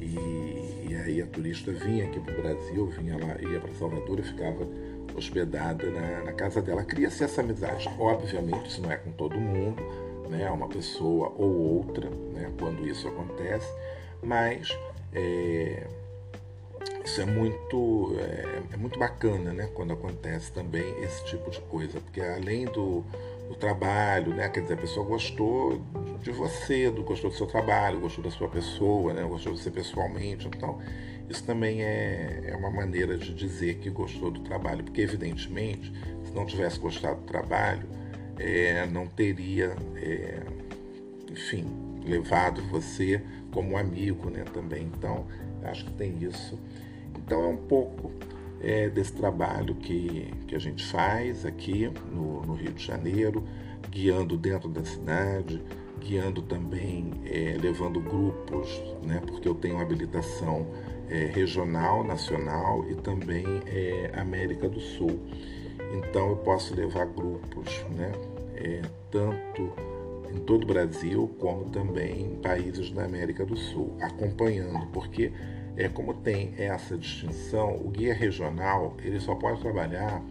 E, 0.00 0.90
e 0.90 0.96
aí 0.96 1.22
a 1.22 1.26
turista 1.26 1.72
vinha 1.72 2.04
aqui 2.04 2.18
para 2.20 2.34
o 2.34 2.42
Brasil, 2.42 2.86
vinha 2.86 3.16
lá, 3.16 3.40
ia 3.40 3.60
para 3.60 3.72
Salvador 3.74 4.18
e 4.18 4.22
ficava 4.22 4.66
hospedada 5.16 5.90
na, 5.90 6.24
na 6.24 6.32
casa 6.32 6.60
dela. 6.60 6.84
Cria-se 6.84 7.24
essa 7.24 7.40
amizade. 7.40 7.88
Obviamente, 7.98 8.68
isso 8.68 8.80
não 8.80 8.90
é 8.90 8.96
com 8.96 9.12
todo 9.12 9.38
mundo, 9.38 9.82
né? 10.28 10.50
Uma 10.50 10.68
pessoa 10.68 11.32
ou 11.36 11.76
outra, 11.76 12.08
né? 12.32 12.50
Quando 12.58 12.86
isso 12.86 13.08
acontece, 13.08 13.70
mas 14.22 14.76
é, 15.14 15.86
isso 17.04 17.20
é 17.20 17.26
muito, 17.26 18.14
é, 18.18 18.62
é, 18.72 18.76
muito 18.76 18.98
bacana, 18.98 19.52
né? 19.52 19.68
Quando 19.74 19.92
acontece 19.92 20.52
também 20.52 21.02
esse 21.02 21.24
tipo 21.26 21.50
de 21.50 21.60
coisa, 21.62 22.00
porque 22.00 22.20
além 22.20 22.64
do, 22.66 23.04
do 23.48 23.54
trabalho, 23.54 24.34
né? 24.34 24.48
Quer 24.48 24.60
dizer, 24.60 24.74
a 24.74 24.78
pessoa 24.78 25.06
gostou 25.06 25.80
de 26.20 26.30
você, 26.30 26.90
do, 26.90 27.02
gostou 27.02 27.30
do 27.30 27.36
seu 27.36 27.46
trabalho, 27.46 28.00
gostou 28.00 28.22
da 28.22 28.30
sua 28.30 28.48
pessoa, 28.48 29.12
né? 29.12 29.22
Gostou 29.22 29.52
de 29.52 29.60
você 29.60 29.70
pessoalmente, 29.70 30.46
então 30.46 30.80
isso 31.32 31.44
também 31.44 31.82
é, 31.82 32.44
é 32.48 32.56
uma 32.56 32.70
maneira 32.70 33.16
de 33.16 33.32
dizer 33.34 33.78
que 33.78 33.88
gostou 33.90 34.30
do 34.30 34.40
trabalho, 34.40 34.84
porque 34.84 35.00
evidentemente, 35.00 35.92
se 36.24 36.32
não 36.32 36.44
tivesse 36.46 36.78
gostado 36.78 37.20
do 37.20 37.26
trabalho, 37.26 37.88
é, 38.38 38.86
não 38.86 39.06
teria, 39.06 39.74
é, 39.96 40.42
enfim, 41.30 41.64
levado 42.04 42.62
você 42.68 43.22
como 43.50 43.76
amigo, 43.76 44.28
né? 44.30 44.44
Também. 44.52 44.90
Então, 44.96 45.26
acho 45.64 45.86
que 45.86 45.92
tem 45.92 46.22
isso. 46.22 46.58
Então 47.16 47.42
é 47.42 47.48
um 47.48 47.56
pouco 47.56 48.10
é, 48.60 48.88
desse 48.88 49.12
trabalho 49.12 49.74
que, 49.74 50.32
que 50.46 50.54
a 50.54 50.58
gente 50.58 50.84
faz 50.84 51.46
aqui 51.46 51.90
no, 52.10 52.42
no 52.42 52.54
Rio 52.54 52.72
de 52.72 52.84
Janeiro, 52.84 53.42
guiando 53.90 54.36
dentro 54.36 54.68
da 54.68 54.84
cidade, 54.84 55.62
guiando 55.98 56.42
também, 56.42 57.10
é, 57.24 57.56
levando 57.60 58.00
grupos, 58.00 58.68
né? 59.02 59.22
Porque 59.26 59.48
eu 59.48 59.54
tenho 59.54 59.78
habilitação 59.78 60.66
é, 61.08 61.26
regional, 61.26 62.04
nacional 62.04 62.84
e 62.90 62.94
também 62.96 63.44
é, 63.66 64.10
América 64.14 64.68
do 64.68 64.80
Sul. 64.80 65.20
Então 65.92 66.30
eu 66.30 66.36
posso 66.36 66.74
levar 66.74 67.06
grupos, 67.06 67.84
né, 67.96 68.12
é, 68.56 68.82
tanto 69.10 69.72
em 70.34 70.38
todo 70.40 70.64
o 70.64 70.66
Brasil 70.66 71.28
como 71.38 71.68
também 71.70 72.22
em 72.22 72.36
países 72.36 72.90
da 72.90 73.04
América 73.04 73.44
do 73.44 73.56
Sul, 73.56 73.94
acompanhando, 74.00 74.86
porque 74.86 75.32
é 75.76 75.88
como 75.88 76.14
tem 76.14 76.54
essa 76.56 76.96
distinção, 76.96 77.76
o 77.76 77.90
guia 77.90 78.14
regional 78.14 78.96
ele 79.02 79.20
só 79.20 79.34
pode 79.34 79.60
trabalhar 79.60 80.22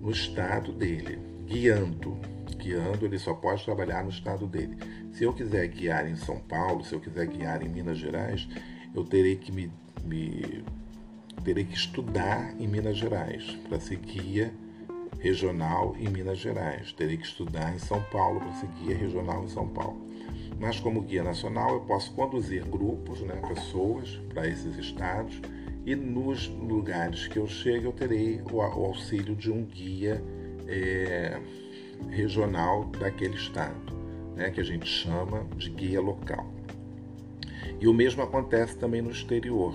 no 0.00 0.10
estado 0.10 0.72
dele, 0.72 1.18
guiando, 1.46 2.18
guiando 2.56 3.04
ele 3.04 3.18
só 3.18 3.34
pode 3.34 3.64
trabalhar 3.64 4.04
no 4.04 4.10
estado 4.10 4.46
dele. 4.46 4.76
Se 5.12 5.24
eu 5.24 5.32
quiser 5.32 5.66
guiar 5.68 6.08
em 6.08 6.16
São 6.16 6.38
Paulo, 6.38 6.84
se 6.84 6.94
eu 6.94 7.00
quiser 7.00 7.26
guiar 7.26 7.62
em 7.62 7.68
Minas 7.68 7.98
Gerais, 7.98 8.48
eu 8.94 9.04
terei 9.04 9.36
que 9.36 9.50
me 9.52 9.70
me 10.04 10.64
terei 11.44 11.64
que 11.64 11.74
estudar 11.74 12.54
em 12.58 12.68
Minas 12.68 12.96
Gerais 12.96 13.58
para 13.68 13.80
ser 13.80 13.96
guia 13.96 14.52
regional 15.18 15.94
em 15.98 16.08
Minas 16.08 16.38
Gerais. 16.38 16.92
Terei 16.92 17.16
que 17.16 17.26
estudar 17.26 17.74
em 17.74 17.78
São 17.78 18.02
Paulo 18.10 18.40
para 18.40 18.52
ser 18.54 18.68
guia 18.80 18.96
regional 18.96 19.44
em 19.44 19.48
São 19.48 19.68
Paulo. 19.68 20.00
Mas 20.58 20.78
como 20.78 21.02
guia 21.02 21.22
nacional 21.22 21.74
eu 21.74 21.80
posso 21.80 22.12
conduzir 22.12 22.64
grupos, 22.64 23.20
né, 23.20 23.40
pessoas 23.48 24.20
para 24.32 24.46
esses 24.48 24.76
estados 24.78 25.40
e 25.84 25.96
nos 25.96 26.48
lugares 26.48 27.26
que 27.26 27.38
eu 27.38 27.48
chego 27.48 27.86
eu 27.86 27.92
terei 27.92 28.40
o, 28.50 28.60
auxílio 28.60 29.34
de 29.34 29.50
um 29.50 29.64
guia 29.64 30.22
é, 30.68 31.40
regional 32.10 32.84
daquele 32.84 33.34
estado, 33.34 33.92
né, 34.36 34.50
que 34.50 34.60
a 34.60 34.64
gente 34.64 34.86
chama 34.86 35.44
de 35.56 35.70
guia 35.70 36.00
local. 36.00 36.46
E 37.82 37.88
o 37.88 37.92
mesmo 37.92 38.22
acontece 38.22 38.78
também 38.78 39.02
no 39.02 39.10
exterior. 39.10 39.74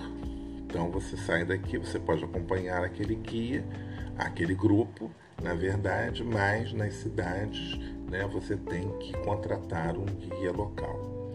Então 0.64 0.90
você 0.90 1.14
sai 1.14 1.44
daqui, 1.44 1.76
você 1.76 1.98
pode 1.98 2.24
acompanhar 2.24 2.82
aquele 2.82 3.14
guia, 3.14 3.62
aquele 4.16 4.54
grupo, 4.54 5.10
na 5.42 5.52
verdade, 5.52 6.24
mas 6.24 6.72
nas 6.72 6.94
cidades 6.94 7.78
né, 8.10 8.26
você 8.32 8.56
tem 8.56 8.88
que 8.96 9.12
contratar 9.18 9.94
um 9.94 10.06
guia 10.06 10.50
local. 10.50 11.30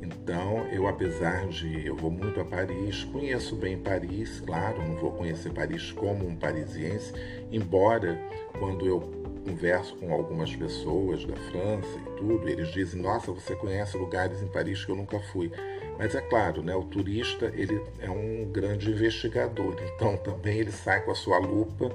Então, 0.00 0.66
eu, 0.72 0.88
apesar 0.88 1.46
de 1.48 1.86
eu 1.86 1.94
vou 1.94 2.10
muito 2.10 2.40
a 2.40 2.44
Paris, 2.46 3.04
conheço 3.04 3.54
bem 3.54 3.76
Paris, 3.76 4.40
claro, 4.46 4.80
não 4.80 4.96
vou 4.96 5.12
conhecer 5.12 5.52
Paris 5.52 5.92
como 5.92 6.26
um 6.26 6.36
parisiense, 6.36 7.12
embora 7.52 8.18
quando 8.58 8.86
eu 8.86 9.00
converso 9.46 9.94
com 9.96 10.10
algumas 10.10 10.56
pessoas 10.56 11.26
da 11.26 11.36
França 11.36 11.98
e 11.98 12.16
tudo, 12.16 12.48
eles 12.48 12.68
dizem: 12.68 13.02
"Nossa, 13.02 13.30
você 13.30 13.54
conhece 13.54 13.98
lugares 13.98 14.42
em 14.42 14.46
Paris 14.46 14.82
que 14.82 14.90
eu 14.90 14.96
nunca 14.96 15.20
fui". 15.20 15.52
Mas 15.98 16.14
é 16.14 16.20
claro, 16.20 16.62
né, 16.62 16.74
o 16.74 16.84
turista 16.84 17.52
ele 17.54 17.80
é 18.00 18.10
um 18.10 18.50
grande 18.50 18.90
investigador, 18.90 19.76
então 19.94 20.16
também 20.24 20.58
ele 20.58 20.72
sai 20.72 21.04
com 21.04 21.10
a 21.10 21.14
sua 21.14 21.38
lupa 21.38 21.90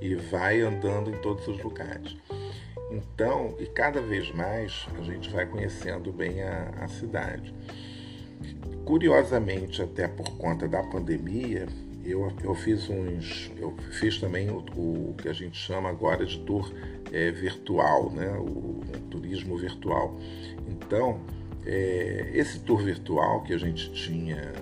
e 0.00 0.14
vai 0.14 0.60
andando 0.60 1.10
em 1.10 1.18
todos 1.20 1.46
os 1.46 1.62
lugares. 1.62 2.16
Então, 2.90 3.54
e 3.58 3.66
cada 3.66 4.00
vez 4.00 4.30
mais 4.32 4.86
a 4.98 5.02
gente 5.02 5.30
vai 5.30 5.46
conhecendo 5.46 6.12
bem 6.12 6.42
a, 6.42 6.70
a 6.80 6.88
cidade. 6.88 7.54
Curiosamente, 8.84 9.80
até 9.80 10.08
por 10.08 10.36
conta 10.36 10.68
da 10.68 10.82
pandemia, 10.82 11.66
eu, 12.04 12.32
eu 12.42 12.54
fiz 12.54 12.88
uns. 12.90 13.50
Eu 13.56 13.74
fiz 13.92 14.18
também 14.18 14.50
o, 14.50 14.58
o 14.58 15.14
que 15.16 15.28
a 15.28 15.32
gente 15.32 15.56
chama 15.56 15.88
agora 15.88 16.26
de 16.26 16.38
tour 16.40 16.70
é, 17.12 17.30
virtual, 17.30 18.10
né? 18.10 18.28
o, 18.38 18.80
o 18.80 19.00
turismo 19.10 19.56
virtual. 19.56 20.18
Então, 20.68 21.20
é, 21.66 22.30
esse 22.34 22.60
tour 22.60 22.82
virtual 22.82 23.42
que 23.42 23.52
a 23.52 23.58
gente 23.58 23.92
tinha 23.92 24.52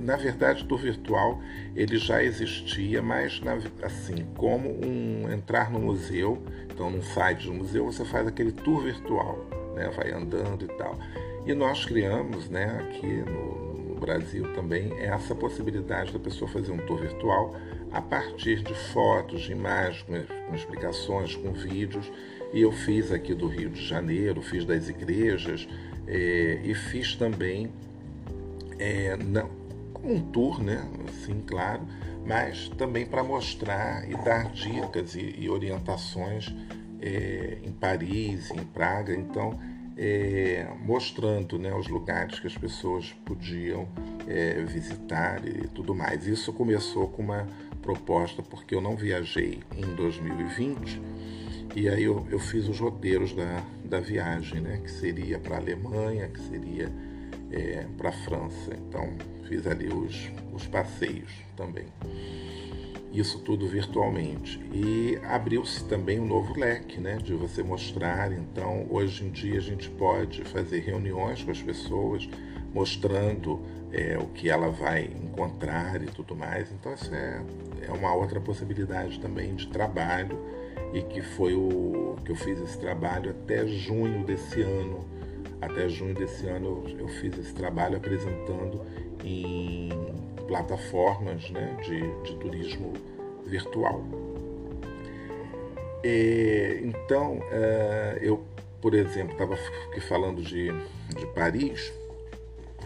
na 0.00 0.16
verdade, 0.16 0.62
o 0.62 0.66
tour 0.66 0.78
virtual 0.78 1.40
ele 1.74 1.96
já 1.96 2.22
existia, 2.22 3.02
mas 3.02 3.40
na, 3.40 3.58
assim 3.82 4.26
como 4.36 4.68
um 4.84 5.30
entrar 5.32 5.70
no 5.70 5.78
museu, 5.78 6.42
então 6.72 6.90
num 6.90 7.02
site 7.02 7.46
do 7.46 7.54
museu 7.54 7.84
você 7.84 8.04
faz 8.04 8.26
aquele 8.26 8.52
tour 8.52 8.82
virtual, 8.82 9.38
né, 9.74 9.90
vai 9.96 10.10
andando 10.12 10.64
e 10.64 10.68
tal. 10.68 10.98
E 11.46 11.54
nós 11.54 11.84
criamos, 11.84 12.48
né, 12.48 12.64
aqui 12.80 13.06
no, 13.06 13.94
no 13.94 13.94
Brasil 14.00 14.52
também 14.54 14.92
essa 14.98 15.34
possibilidade 15.34 16.12
da 16.12 16.18
pessoa 16.18 16.50
fazer 16.50 16.72
um 16.72 16.78
tour 16.78 16.98
virtual 16.98 17.54
a 17.92 18.02
partir 18.02 18.62
de 18.62 18.74
fotos, 18.74 19.42
de 19.42 19.52
imagens, 19.52 20.04
com 20.04 20.54
explicações, 20.54 21.34
com 21.36 21.52
vídeos. 21.52 22.10
E 22.52 22.60
eu 22.60 22.72
fiz 22.72 23.12
aqui 23.12 23.34
do 23.34 23.48
Rio 23.48 23.70
de 23.70 23.84
Janeiro, 23.84 24.42
fiz 24.42 24.64
das 24.64 24.88
igrejas 24.88 25.68
é, 26.06 26.60
e 26.64 26.74
fiz 26.74 27.16
também 27.16 27.70
é, 28.78 29.16
não, 29.16 29.50
um 30.04 30.20
tour, 30.20 30.62
né? 30.62 30.88
Assim, 31.08 31.40
claro, 31.46 31.82
mas 32.24 32.68
também 32.70 33.06
para 33.06 33.22
mostrar 33.22 34.08
e 34.08 34.14
dar 34.24 34.50
dicas 34.50 35.14
e, 35.14 35.34
e 35.38 35.48
orientações 35.48 36.54
é, 37.00 37.58
em 37.62 37.72
Paris, 37.72 38.50
em 38.50 38.64
Praga, 38.64 39.14
então 39.14 39.58
é, 39.96 40.68
mostrando 40.84 41.58
né, 41.58 41.74
os 41.74 41.88
lugares 41.88 42.38
que 42.38 42.46
as 42.46 42.56
pessoas 42.56 43.14
podiam 43.24 43.88
é, 44.26 44.62
visitar 44.62 45.46
e 45.46 45.66
tudo 45.68 45.94
mais. 45.94 46.26
Isso 46.26 46.52
começou 46.52 47.08
com 47.08 47.22
uma 47.22 47.46
proposta 47.86 48.42
porque 48.42 48.74
eu 48.74 48.80
não 48.80 48.96
viajei 48.96 49.60
em 49.76 49.94
2020 49.94 51.00
e 51.76 51.88
aí 51.88 52.02
eu, 52.02 52.26
eu 52.30 52.40
fiz 52.40 52.68
os 52.68 52.80
roteiros 52.80 53.32
da, 53.32 53.62
da 53.84 54.00
viagem, 54.00 54.60
né, 54.60 54.80
que 54.82 54.90
seria 54.90 55.38
para 55.38 55.54
a 55.54 55.58
Alemanha, 55.58 56.26
que 56.26 56.40
seria 56.40 56.92
é, 57.52 57.86
para 57.96 58.08
a 58.08 58.12
França. 58.12 58.74
Então 58.74 59.12
fiz 59.46 59.66
ali 59.66 59.86
os, 59.86 60.32
os 60.52 60.66
passeios 60.66 61.30
também. 61.56 61.86
Isso 63.12 63.38
tudo 63.38 63.68
virtualmente. 63.68 64.60
E 64.72 65.18
abriu-se 65.24 65.84
também 65.84 66.18
um 66.20 66.26
novo 66.26 66.58
leque, 66.58 67.00
né? 67.00 67.16
De 67.16 67.32
você 67.32 67.62
mostrar. 67.62 68.30
Então, 68.30 68.86
hoje 68.90 69.24
em 69.24 69.30
dia, 69.30 69.56
a 69.56 69.62
gente 69.62 69.88
pode 69.88 70.44
fazer 70.44 70.80
reuniões 70.80 71.42
com 71.42 71.50
as 71.50 71.62
pessoas, 71.62 72.28
mostrando 72.74 73.62
é, 73.90 74.18
o 74.18 74.26
que 74.26 74.50
ela 74.50 74.68
vai 74.68 75.04
encontrar 75.04 76.02
e 76.02 76.06
tudo 76.06 76.36
mais. 76.36 76.70
Então, 76.72 76.92
isso 76.92 77.14
é, 77.14 77.40
é 77.82 77.92
uma 77.92 78.14
outra 78.14 78.40
possibilidade 78.40 79.20
também 79.20 79.54
de 79.54 79.68
trabalho. 79.68 80.38
E 80.92 81.02
que 81.02 81.20
foi 81.20 81.54
o 81.54 82.16
que 82.24 82.30
eu 82.30 82.36
fiz 82.36 82.60
esse 82.60 82.78
trabalho 82.78 83.30
até 83.30 83.66
junho 83.66 84.24
desse 84.24 84.62
ano 84.62 85.04
até 85.60 85.88
junho 85.88 86.14
desse 86.14 86.46
ano 86.46 86.84
eu, 86.98 87.08
fiz 87.08 87.36
esse 87.38 87.54
trabalho 87.54 87.96
apresentando 87.96 88.80
em 89.24 89.88
plataformas 90.46 91.50
né, 91.50 91.76
de, 91.82 92.00
de 92.22 92.36
turismo 92.36 92.92
virtual. 93.44 94.04
E, 96.04 96.80
então, 96.84 97.40
é, 97.50 98.18
eu, 98.20 98.44
por 98.80 98.94
exemplo, 98.94 99.32
estava 99.32 99.56
falando 100.06 100.42
de, 100.42 100.68
de 101.16 101.26
Paris, 101.34 101.92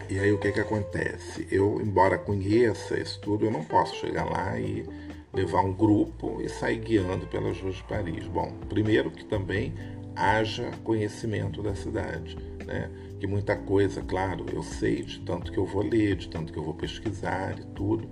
e 0.09 0.19
aí 0.19 0.31
o 0.31 0.37
que, 0.37 0.51
que 0.51 0.59
acontece? 0.59 1.47
Eu, 1.51 1.81
embora 1.81 2.17
conheça 2.17 2.99
isso 2.99 3.19
tudo, 3.21 3.45
eu 3.45 3.51
não 3.51 3.63
posso 3.63 3.95
chegar 3.95 4.25
lá 4.25 4.59
e 4.59 4.85
levar 5.33 5.61
um 5.61 5.73
grupo 5.73 6.41
e 6.41 6.49
sair 6.49 6.79
guiando 6.79 7.25
pelas 7.27 7.59
ruas 7.59 7.75
de 7.75 7.83
Paris. 7.83 8.25
Bom, 8.27 8.51
primeiro 8.69 9.09
que 9.11 9.25
também 9.25 9.73
haja 10.15 10.71
conhecimento 10.83 11.61
da 11.63 11.73
cidade 11.73 12.37
né? 12.65 12.89
Que 13.19 13.27
muita 13.27 13.55
coisa, 13.55 14.01
claro, 14.01 14.45
eu 14.51 14.63
sei 14.63 15.03
de 15.03 15.19
tanto 15.19 15.51
que 15.51 15.57
eu 15.57 15.65
vou 15.65 15.83
ler, 15.83 16.15
de 16.15 16.29
tanto 16.29 16.51
que 16.51 16.57
eu 16.57 16.63
vou 16.63 16.73
pesquisar 16.73 17.59
e 17.59 17.65
tudo, 17.75 18.09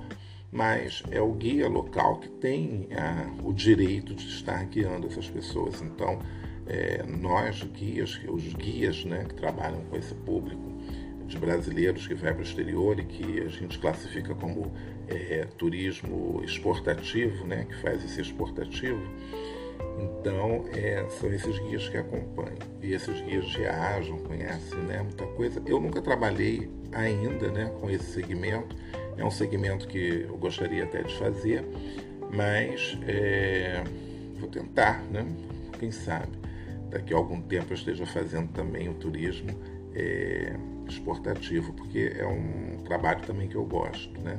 mas 0.52 1.04
é 1.12 1.21
o 1.21 1.32
guia 1.34 1.67
local 1.67 2.19
que 2.19 2.30
tem 2.30 2.89
o 3.43 3.54
direito 3.54 4.13
de 4.13 4.28
estar 4.28 4.63
guiando 4.65 5.08
essas 5.08 5.30
pessoas. 5.30 5.82
Então, 5.82 6.19
é, 6.67 7.04
nós 7.04 7.63
guias, 7.63 8.19
os 8.28 8.54
guias, 8.54 9.04
né, 9.06 9.25
que 9.28 9.36
trabalham 9.36 9.82
com 9.86 9.95
esse 9.95 10.13
público 10.13 10.69
de 11.29 11.37
brasileiros 11.37 12.07
que 12.07 12.15
vai 12.15 12.33
para 12.33 12.41
o 12.41 12.43
exterior 12.43 12.99
e 12.99 13.05
que 13.05 13.39
a 13.41 13.47
gente 13.47 13.79
classifica 13.79 14.35
como 14.35 14.73
é, 15.07 15.47
turismo 15.57 16.41
exportativo, 16.43 17.45
né, 17.45 17.65
que 17.69 17.75
faz 17.81 18.03
esse 18.03 18.19
exportativo 18.19 19.01
então, 19.99 20.65
é, 20.73 21.05
são 21.09 21.31
esses 21.31 21.59
guias 21.59 21.89
que 21.89 21.97
acompanham. 21.97 22.57
E 22.81 22.93
esses 22.93 23.21
guias 23.21 23.53
viajam, 23.53 24.17
conhecem 24.19 24.79
né, 24.79 25.01
muita 25.01 25.25
coisa. 25.27 25.61
Eu 25.65 25.79
nunca 25.79 26.01
trabalhei 26.01 26.69
ainda 26.93 27.51
né, 27.51 27.71
com 27.79 27.89
esse 27.89 28.13
segmento. 28.13 28.75
É 29.17 29.25
um 29.25 29.31
segmento 29.31 29.87
que 29.87 30.25
eu 30.27 30.37
gostaria 30.37 30.85
até 30.85 31.03
de 31.03 31.17
fazer, 31.17 31.65
mas 32.31 32.97
é, 33.05 33.83
vou 34.39 34.49
tentar, 34.49 35.03
né? 35.11 35.25
Quem 35.77 35.91
sabe 35.91 36.37
daqui 36.89 37.13
a 37.13 37.17
algum 37.17 37.41
tempo 37.41 37.71
eu 37.71 37.75
esteja 37.75 38.05
fazendo 38.05 38.51
também 38.51 38.89
o 38.89 38.93
turismo 38.93 39.51
é, 39.93 40.55
exportativo, 40.89 41.73
porque 41.73 42.13
é 42.15 42.25
um 42.25 42.84
trabalho 42.84 43.21
também 43.21 43.47
que 43.47 43.56
eu 43.56 43.65
gosto, 43.65 44.19
né? 44.21 44.38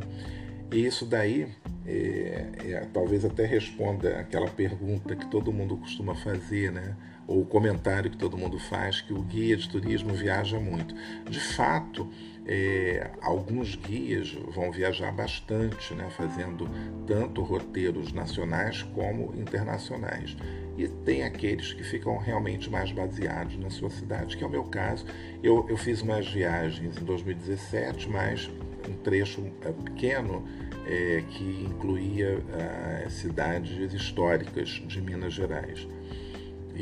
E 0.73 0.87
isso 0.87 1.05
daí 1.05 1.49
é, 1.87 2.47
é, 2.65 2.87
talvez 2.93 3.25
até 3.25 3.45
responda 3.45 4.21
aquela 4.21 4.49
pergunta 4.49 5.17
que 5.17 5.27
todo 5.27 5.53
mundo 5.53 5.77
costuma 5.77 6.15
fazer, 6.15 6.71
né? 6.71 6.97
ou 7.31 7.43
o 7.43 7.47
comentário 7.47 8.11
que 8.11 8.17
todo 8.17 8.37
mundo 8.37 8.59
faz, 8.59 9.01
que 9.01 9.13
o 9.13 9.23
guia 9.23 9.57
de 9.57 9.69
turismo 9.69 10.13
viaja 10.13 10.59
muito. 10.59 10.93
De 11.31 11.39
fato, 11.39 12.09
é, 12.47 13.11
alguns 13.21 13.77
guias 13.77 14.33
vão 14.55 14.73
viajar 14.73 15.13
bastante, 15.13 15.95
né? 15.95 16.09
fazendo 16.11 16.69
tanto 17.07 17.43
roteiros 17.43 18.13
nacionais 18.13 18.83
como 18.83 19.35
internacionais. 19.37 20.37
E 20.77 20.89
tem 20.89 21.23
aqueles 21.25 21.73
que 21.73 21.83
ficam 21.85 22.17
realmente 22.17 22.71
mais 22.71 22.91
baseados 22.91 23.57
na 23.59 23.71
sua 23.71 23.91
cidade, 23.91 24.37
que 24.37 24.43
é 24.43 24.47
o 24.47 24.51
meu 24.51 24.65
caso. 24.65 25.05
Eu, 25.43 25.67
eu 25.69 25.77
fiz 25.77 26.01
umas 26.01 26.27
viagens 26.27 26.97
em 26.97 27.05
2017, 27.05 28.09
mas 28.09 28.51
um 28.89 28.95
trecho 28.95 29.45
é, 29.63 29.73
pequeno 29.73 30.45
é, 30.87 31.23
que 31.29 31.65
incluía 31.69 32.43
ah, 32.53 33.11
cidades 33.11 33.93
históricas 33.93 34.83
de 34.87 35.01
Minas 35.01 35.35
Gerais. 35.35 35.87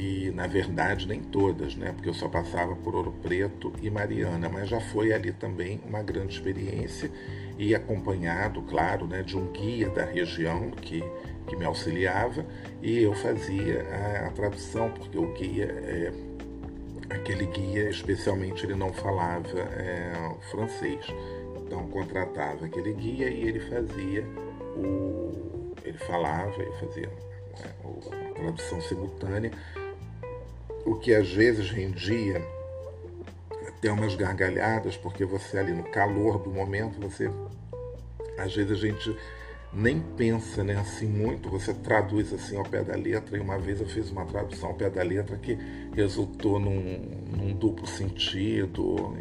E, 0.01 0.31
na 0.31 0.47
verdade, 0.47 1.09
nem 1.09 1.21
todas, 1.21 1.75
né? 1.75 1.91
porque 1.91 2.09
eu 2.09 2.15
só 2.15 2.29
passava 2.29 2.77
por 2.77 2.95
Ouro 2.95 3.13
Preto 3.21 3.73
e 3.83 3.91
Mariana, 3.91 4.49
mas 4.49 4.69
já 4.69 4.81
foi 4.81 5.13
ali 5.13 5.33
também 5.33 5.81
uma 5.85 6.05
grande 6.05 6.35
experiência 6.35 7.11
e 7.59 7.75
acompanhado, 7.75 8.63
claro, 8.63 9.09
né, 9.09 9.25
de 9.25 9.37
um 9.37 9.51
guia 9.51 9.91
da 9.91 10.05
região 10.05 10.71
que, 10.71 11.03
que 11.49 11.57
me 11.57 11.65
auxiliava 11.65 12.47
e 12.81 13.03
eu 13.03 13.13
fazia 13.13 13.83
a, 13.91 14.29
a 14.29 14.31
tradução, 14.31 14.89
porque 14.93 15.19
o 15.19 15.33
guia, 15.35 15.65
é, 15.65 16.13
aquele 17.11 17.47
guia, 17.47 17.91
especialmente, 17.91 18.65
ele 18.65 18.77
não 18.77 18.93
falava 18.93 19.59
é, 19.59 20.13
francês. 20.49 21.05
Então 21.57 21.89
contratava 21.89 22.67
aquele 22.67 22.93
guia 22.93 23.29
e 23.29 23.49
ele 23.49 23.59
fazia 23.59 24.25
o. 24.77 25.75
ele 25.85 25.99
falava, 25.99 26.63
ele 26.63 26.73
fazia 26.79 27.09
né, 27.09 28.31
a 28.31 28.35
tradução 28.35 28.81
simultânea, 28.81 29.51
o 30.85 30.95
que 30.97 31.15
às 31.15 31.33
vezes 31.33 31.71
rendia 31.71 32.43
até 33.67 33.93
umas 33.93 34.15
gargalhadas, 34.17 34.97
porque 34.97 35.25
você 35.25 35.59
ali 35.59 35.73
no 35.73 35.85
calor 35.85 36.39
do 36.39 36.51
momento, 36.51 37.01
você. 37.01 37.31
Às 38.37 38.55
vezes 38.55 38.73
a 38.73 38.75
gente 38.75 39.17
nem 39.73 40.01
pensa 40.01 40.65
né, 40.65 40.77
assim 40.77 41.07
muito, 41.07 41.51
você 41.51 41.75
traduz 41.75 42.33
assim 42.33 42.57
ao 42.57 42.65
pé 42.65 42.83
da 42.83 42.97
letra, 42.97 43.37
e 43.37 43.41
uma 43.41 43.59
vez 43.59 43.81
eu 43.81 43.87
fiz 43.87 44.11
uma 44.11 44.25
tradução 44.25 44.71
ao 44.71 44.75
pé 44.75 44.89
da 44.89 45.03
letra 45.03 45.37
que 45.37 45.59
resultou 45.95 46.59
num, 46.59 46.99
num 47.37 47.53
duplo 47.53 47.87
sentido. 47.87 49.15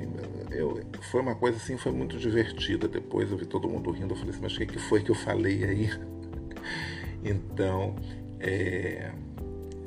Eu, 0.51 0.81
foi 1.11 1.21
uma 1.21 1.35
coisa 1.35 1.57
assim, 1.57 1.77
foi 1.77 1.91
muito 1.91 2.17
divertida. 2.17 2.87
Depois 2.87 3.31
eu 3.31 3.37
vi 3.37 3.45
todo 3.45 3.67
mundo 3.67 3.91
rindo, 3.91 4.13
eu 4.13 4.17
falei 4.17 4.31
assim, 4.31 4.41
mas 4.41 4.55
o 4.55 4.57
que, 4.57 4.65
que 4.65 4.79
foi 4.79 5.03
que 5.03 5.11
eu 5.11 5.15
falei 5.15 5.63
aí? 5.63 5.89
então, 7.23 7.95
é, 8.39 9.11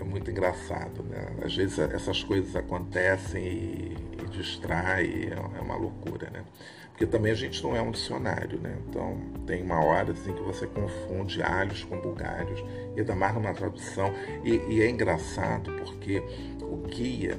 é 0.01 0.05
muito 0.05 0.31
engraçado, 0.31 1.03
né? 1.03 1.29
Às 1.45 1.55
vezes 1.55 1.79
essas 1.79 2.25
coisas 2.25 2.57
acontecem 2.57 3.45
e, 3.45 3.97
e 4.23 4.27
distrai, 4.29 5.31
é, 5.31 5.59
é 5.59 5.61
uma 5.61 5.77
loucura, 5.77 6.31
né? 6.31 6.45
Porque 6.91 7.07
também 7.07 7.33
a 7.33 7.35
gente 7.35 7.63
não 7.63 7.75
é 7.75 7.81
um 7.81 7.91
dicionário, 7.91 8.59
né? 8.61 8.77
Então 8.89 9.19
tem 9.47 9.63
uma 9.63 9.83
hora 9.83 10.13
assim 10.13 10.33
que 10.33 10.43
você 10.43 10.67
confunde 10.67 11.43
alhos 11.43 11.85
com 11.85 11.99
bugalhos, 11.99 12.63
e 12.95 13.01
ainda 13.01 13.15
mais 13.15 13.35
numa 13.35 13.55
tradução. 13.55 14.13
E, 14.45 14.57
e 14.69 14.83
é 14.83 14.89
engraçado 14.89 15.73
porque 15.83 16.23
o 16.63 16.77
guia 16.77 17.39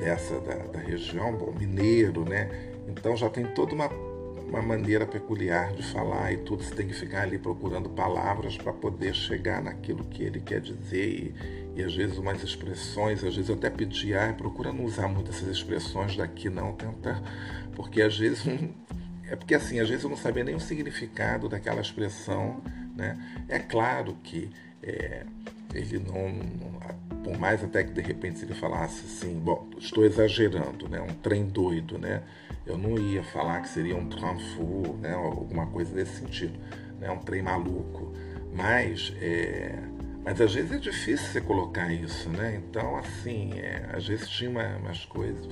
dessa 0.00 0.40
da, 0.40 0.54
da 0.54 0.78
região, 0.78 1.36
bom, 1.36 1.52
mineiro, 1.52 2.28
né? 2.28 2.48
Então 2.88 3.16
já 3.16 3.28
tem 3.28 3.46
toda 3.46 3.74
uma 3.74 3.88
uma 4.50 4.60
maneira 4.60 5.06
peculiar 5.06 5.72
de 5.72 5.82
falar 5.82 6.32
e 6.32 6.38
tudo, 6.38 6.62
você 6.62 6.74
tem 6.74 6.88
que 6.88 6.94
ficar 6.94 7.22
ali 7.22 7.38
procurando 7.38 7.88
palavras 7.88 8.56
para 8.56 8.72
poder 8.72 9.14
chegar 9.14 9.62
naquilo 9.62 10.04
que 10.04 10.22
ele 10.22 10.40
quer 10.40 10.60
dizer 10.60 11.08
e, 11.08 11.80
e, 11.80 11.82
às 11.84 11.94
vezes 11.94 12.18
umas 12.18 12.42
expressões, 12.42 13.22
às 13.24 13.34
vezes 13.34 13.48
eu 13.48 13.54
até 13.54 13.70
pedi, 13.70 14.12
ah, 14.12 14.34
procura 14.36 14.72
não 14.72 14.84
usar 14.84 15.08
muito 15.08 15.30
essas 15.30 15.48
expressões 15.48 16.16
daqui 16.16 16.50
não, 16.50 16.72
tenta, 16.72 17.22
porque 17.74 18.02
às 18.02 18.18
vezes 18.18 18.44
é 19.30 19.36
porque 19.36 19.54
assim, 19.54 19.78
às 19.78 19.88
vezes 19.88 20.02
eu 20.02 20.10
não 20.10 20.16
sabia 20.16 20.42
nem 20.42 20.56
o 20.56 20.60
significado 20.60 21.48
daquela 21.48 21.80
expressão, 21.80 22.60
né? 22.96 23.16
É 23.48 23.60
claro 23.60 24.16
que 24.24 24.50
é, 24.82 25.24
ele 25.72 26.00
não, 26.00 26.34
por 27.22 27.38
mais 27.38 27.62
até 27.62 27.84
que 27.84 27.92
de 27.92 28.00
repente 28.00 28.44
ele 28.44 28.54
falasse 28.54 29.04
assim, 29.04 29.38
bom, 29.38 29.68
estou 29.78 30.04
exagerando, 30.04 30.88
né? 30.88 31.00
Um 31.00 31.14
trem 31.14 31.46
doido, 31.46 31.96
né? 31.96 32.22
Eu 32.70 32.78
não 32.78 32.96
ia 32.96 33.22
falar 33.22 33.60
que 33.62 33.68
seria 33.68 33.96
um 33.96 34.08
tranfu, 34.08 34.96
né? 35.00 35.12
Alguma 35.12 35.66
coisa 35.66 35.92
desse 35.92 36.20
sentido, 36.20 36.58
né? 37.00 37.10
Um 37.10 37.18
trem 37.18 37.42
maluco, 37.42 38.12
mas 38.54 39.12
é, 39.20 39.78
mas 40.24 40.40
às 40.40 40.54
vezes 40.54 40.72
é 40.72 40.78
difícil 40.78 41.26
você 41.26 41.40
colocar 41.40 41.92
isso, 41.92 42.28
né? 42.28 42.62
Então 42.62 42.96
assim, 42.96 43.58
é, 43.58 43.90
às 43.92 44.06
vezes 44.06 44.28
tinha 44.28 44.50
uma, 44.50 44.76
umas 44.76 45.04
coisas, 45.04 45.48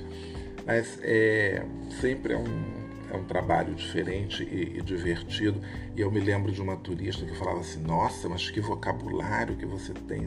mas 0.65 0.97
é, 1.03 1.65
sempre 1.99 2.33
é 2.33 2.37
um 2.37 2.89
é 3.11 3.17
um 3.17 3.23
trabalho 3.23 3.73
diferente 3.73 4.43
e, 4.43 4.77
e, 4.77 4.81
divertido. 4.81 5.59
E 5.95 6.01
eu 6.01 6.11
me 6.11 6.19
lembro 6.19 6.51
de 6.51 6.61
uma 6.61 6.77
turista 6.77 7.25
que 7.25 7.35
falava 7.35 7.59
assim: 7.59 7.81
Nossa, 7.81 8.29
mas 8.29 8.49
que 8.49 8.61
vocabulário 8.61 9.55
que 9.55 9.65
você 9.65 9.93
tem, 9.93 10.25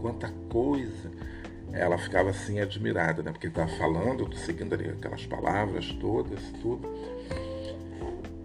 quanta 0.00 0.32
coisa. 0.48 1.10
Ela 1.72 1.98
ficava 1.98 2.30
assim 2.30 2.60
admirada, 2.60 3.22
né? 3.22 3.30
Porque 3.32 3.46
estava 3.46 3.68
falando, 3.68 4.28
seguindo 4.36 4.74
ali 4.74 4.88
aquelas 4.88 5.24
palavras 5.26 5.86
todas, 6.00 6.40
tudo. 6.60 6.88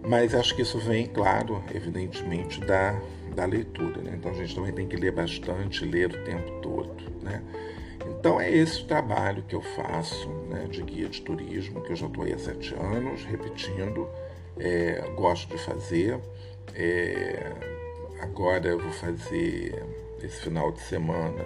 Mas 0.06 0.34
acho 0.34 0.54
que 0.54 0.62
isso 0.62 0.78
vem, 0.78 1.06
claro, 1.06 1.62
evidentemente, 1.74 2.60
da, 2.60 3.00
da 3.34 3.44
leitura, 3.44 4.00
né? 4.00 4.14
Então 4.16 4.30
a 4.30 4.34
gente 4.34 4.54
também 4.54 4.72
tem 4.72 4.86
que 4.86 4.96
ler 4.96 5.12
bastante, 5.12 5.84
ler 5.84 6.10
o 6.10 6.24
tempo 6.24 6.60
todo, 6.60 6.94
né? 7.22 7.42
Então 8.06 8.40
é 8.40 8.50
esse 8.50 8.82
o 8.82 8.86
trabalho 8.86 9.42
que 9.42 9.54
eu 9.54 9.62
faço 9.62 10.28
né, 10.48 10.66
de 10.70 10.82
guia 10.82 11.08
de 11.08 11.20
turismo, 11.22 11.82
que 11.82 11.92
eu 11.92 11.96
já 11.96 12.06
estou 12.06 12.24
aí 12.24 12.32
há 12.32 12.38
sete 12.38 12.74
anos, 12.74 13.24
repetindo, 13.24 14.08
é, 14.58 15.02
gosto 15.16 15.48
de 15.48 15.58
fazer. 15.58 16.20
É, 16.74 17.52
agora 18.20 18.68
eu 18.68 18.78
vou 18.78 18.92
fazer 18.92 19.84
esse 20.22 20.40
final 20.40 20.70
de 20.70 20.80
semana 20.80 21.44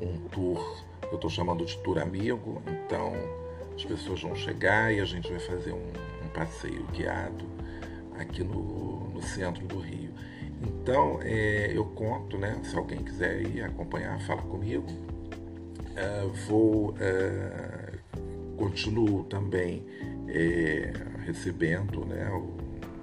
um 0.00 0.16
tour, 0.28 0.84
eu 1.10 1.16
estou 1.16 1.30
chamando 1.30 1.64
de 1.64 1.76
tour 1.78 1.98
amigo, 1.98 2.62
então 2.66 3.12
as 3.74 3.84
pessoas 3.84 4.22
vão 4.22 4.34
chegar 4.34 4.92
e 4.92 5.00
a 5.00 5.04
gente 5.04 5.30
vai 5.30 5.40
fazer 5.40 5.72
um, 5.72 5.92
um 6.24 6.28
passeio 6.34 6.84
guiado 6.92 7.44
aqui 8.18 8.42
no, 8.42 9.10
no 9.10 9.22
centro 9.22 9.66
do 9.66 9.78
Rio. 9.78 10.10
Então 10.62 11.20
é, 11.22 11.70
eu 11.72 11.84
conto, 11.84 12.36
né? 12.36 12.60
Se 12.64 12.76
alguém 12.76 12.98
quiser 12.98 13.42
ir 13.42 13.62
acompanhar, 13.62 14.20
fala 14.22 14.42
comigo 14.42 14.86
uh, 15.98 16.28
vou 16.46 16.90
uh, 16.90 17.98
continuo 18.56 19.24
também 19.24 19.84
uh, 20.02 21.20
recebendo, 21.24 22.04
né, 22.04 22.30
o, 22.30 22.56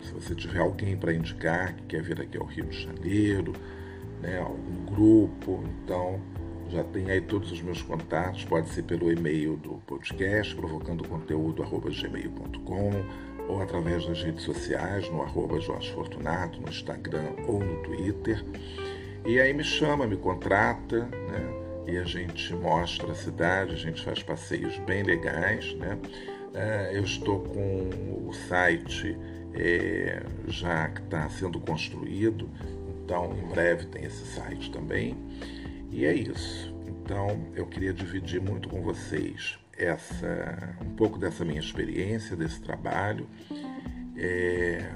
se 0.03 0.14
você 0.14 0.36
tiver 0.36 0.60
alguém 0.60 0.95
para 0.95 1.14
indicar 1.14 1.76
que 1.76 1.84
quer 1.84 2.01
vir 2.01 2.22
aqui 2.22 2.38
ao 2.38 2.45
Rio 2.45 2.66
de 2.66 2.84
Janeiro, 2.84 3.53
né, 4.22 4.39
algum 4.39 4.86
grupo, 4.86 5.64
então 5.84 6.20
já 6.70 6.84
tem 6.84 7.09
aí 7.09 7.22
todos 7.22 7.51
os 7.51 7.61
meus 7.61 7.82
contatos, 7.82 8.43
pode 8.45 8.70
ser 8.70 8.84
pelo 8.84 9.11
e-mail 9.11 9.55
do 9.57 9.76
podcast, 9.88 10.55
provocando 10.55 11.07
conteúdo 11.07 11.63
gmail.com 11.63 12.91
ou 13.47 13.61
através 13.61 14.05
das 14.05 14.24
redes 14.24 14.43
sociais, 14.43 15.09
no 15.09 15.22
arroba 15.22 15.59
Jorge 15.59 15.91
Fortunato, 15.93 16.59
no 16.59 16.70
Instagram 16.70 17.34
ou 17.47 17.59
no 17.59 17.84
Twitter. 17.84 18.43
E 19.26 19.39
aí 19.39 19.53
me 19.53 19.63
chama, 19.63 20.07
me 20.07 20.18
contrata, 20.18 21.01
né? 21.05 21.66
e 21.88 21.97
a 21.97 22.03
gente 22.03 22.53
mostra 22.55 23.11
a 23.11 23.16
cidade, 23.16 23.74
a 23.74 23.78
gente 23.78 24.03
faz 24.03 24.24
passeios 24.24 24.78
bem 24.80 25.03
legais. 25.03 25.74
Né? 25.76 25.97
É, 26.53 26.91
eu 26.93 27.03
estou 27.03 27.41
com 27.41 28.28
o 28.28 28.34
site 28.47 29.18
é, 29.53 30.24
já 30.47 30.89
que 30.89 31.01
está 31.01 31.30
sendo 31.30 31.59
construído, 31.59 32.49
então 33.03 33.34
em 33.38 33.47
breve 33.47 33.86
tem 33.86 34.03
esse 34.03 34.26
site 34.26 34.72
também. 34.72 35.16
E 35.96 36.06
é 36.06 36.14
isso. 36.14 36.76
Então 36.86 37.48
eu 37.56 37.66
queria 37.66 37.93
dividir 37.93 38.41
muito 38.41 38.68
com 38.68 38.82
vocês 38.82 39.58
essa 39.78 40.78
um 40.82 40.93
pouco 40.93 41.18
dessa 41.18 41.46
minha 41.46 41.60
experiência, 41.60 42.36
desse 42.36 42.62
trabalho. 42.62 43.30
É, 44.18 44.91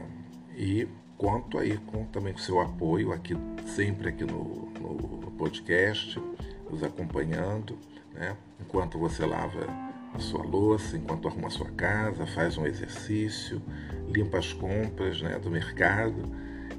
e 0.57 0.85
conto 1.17 1.57
aí 1.57 1.77
com 1.77 2.03
também 2.03 2.33
com 2.33 2.39
seu 2.39 2.59
apoio 2.59 3.13
aqui 3.13 3.33
sempre 3.65 4.09
aqui 4.09 4.25
no, 4.25 4.69
no 4.77 5.31
podcast 5.37 6.21
nos 6.69 6.83
acompanhando, 6.83 7.77
né? 8.13 8.35
enquanto 8.59 8.99
você 8.99 9.25
lava 9.25 9.65
a 10.13 10.19
sua 10.19 10.43
louça, 10.43 10.97
enquanto 10.97 11.29
arruma 11.29 11.47
a 11.47 11.51
sua 11.51 11.69
casa, 11.71 12.27
faz 12.27 12.57
um 12.57 12.65
exercício, 12.65 13.61
limpa 14.09 14.37
as 14.37 14.51
compras 14.51 15.21
né, 15.21 15.39
do 15.39 15.49
mercado, 15.49 16.23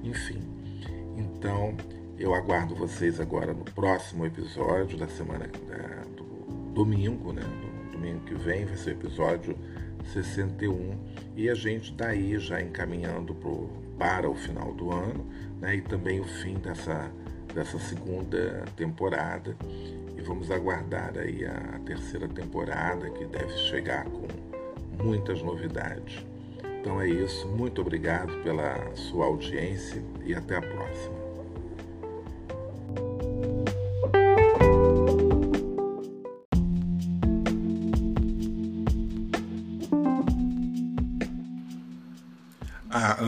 enfim. 0.05 0.43
Então, 1.17 1.75
eu 2.21 2.35
aguardo 2.35 2.75
vocês 2.75 3.19
agora 3.19 3.55
no 3.55 3.65
próximo 3.65 4.27
episódio 4.27 4.99
da 4.99 5.09
semana 5.09 5.47
da, 5.67 6.05
do 6.15 6.73
domingo, 6.75 7.33
né? 7.33 7.41
Do 7.41 7.93
domingo 7.93 8.21
que 8.27 8.35
vem 8.35 8.67
vai 8.67 8.77
ser 8.77 8.91
o 8.91 8.93
episódio 8.93 9.57
61 10.13 10.99
e 11.35 11.49
a 11.49 11.55
gente 11.55 11.93
está 11.93 12.09
aí 12.09 12.39
já 12.39 12.61
encaminhando 12.61 13.35
pro, 13.35 13.71
para 13.99 14.29
o 14.29 14.35
final 14.35 14.71
do 14.75 14.93
ano 14.93 15.27
né? 15.61 15.77
e 15.77 15.81
também 15.81 16.21
o 16.21 16.25
fim 16.25 16.55
dessa 16.55 17.11
dessa 17.55 17.79
segunda 17.79 18.65
temporada 18.77 19.57
e 20.17 20.21
vamos 20.21 20.51
aguardar 20.51 21.19
aí 21.19 21.45
a 21.45 21.81
terceira 21.85 22.29
temporada 22.29 23.11
que 23.11 23.25
deve 23.25 23.57
chegar 23.57 24.05
com 24.05 24.29
muitas 25.03 25.43
novidades. 25.43 26.25
Então 26.81 27.01
é 27.01 27.09
isso, 27.09 27.49
muito 27.49 27.81
obrigado 27.81 28.33
pela 28.45 28.95
sua 28.95 29.27
audiência 29.27 30.03
e 30.25 30.33
até 30.35 30.57
a 30.57 30.63
próxima. 30.63 31.20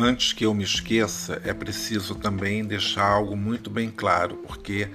Antes 0.03 0.32
que 0.32 0.44
eu 0.44 0.53
me 0.53 0.64
esqueça, 0.64 1.40
é 1.44 1.55
preciso 1.55 2.16
também 2.16 2.64
deixar 2.64 3.05
algo 3.05 3.36
muito 3.36 3.70
bem 3.70 3.90
claro, 3.90 4.36
porque 4.38 4.88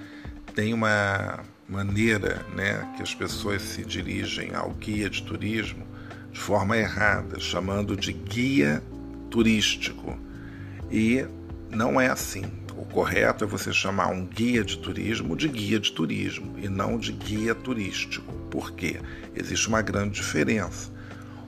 tem 0.54 0.74
uma 0.74 1.40
maneira 1.68 2.46
né, 2.54 2.94
que 2.96 3.04
as 3.04 3.16
pessoas 3.16 3.62
se 3.62 3.86
dirigem 3.86 4.54
ao 4.54 4.72
guia 4.72 5.10
de 5.10 5.24
turismo 5.24 5.86
de 6.32 6.40
forma 6.40 6.78
errada, 6.78 7.40
chamando 7.40 7.96
de 7.96 8.12
guia 8.12 8.84
turístico. 9.30 10.18
E 10.92 11.26
não 11.70 12.00
é 12.00 12.08
assim. 12.08 12.44
O 12.76 12.86
correto 12.86 13.44
é 13.44 13.48
você 13.48 13.74
chamar 13.74 14.08
um 14.08 14.26
guia 14.26 14.64
de 14.64 14.78
turismo 14.78 15.36
de 15.36 15.48
guia 15.48 15.80
de 15.80 15.92
turismo 15.92 16.56
e 16.60 16.68
não 16.70 16.98
de 16.98 17.12
guia 17.12 17.56
turístico. 17.56 18.32
Por 18.52 18.72
quê? 18.74 19.00
Existe 19.36 19.68
uma 19.68 19.82
grande 19.82 20.16
diferença. 20.16 20.92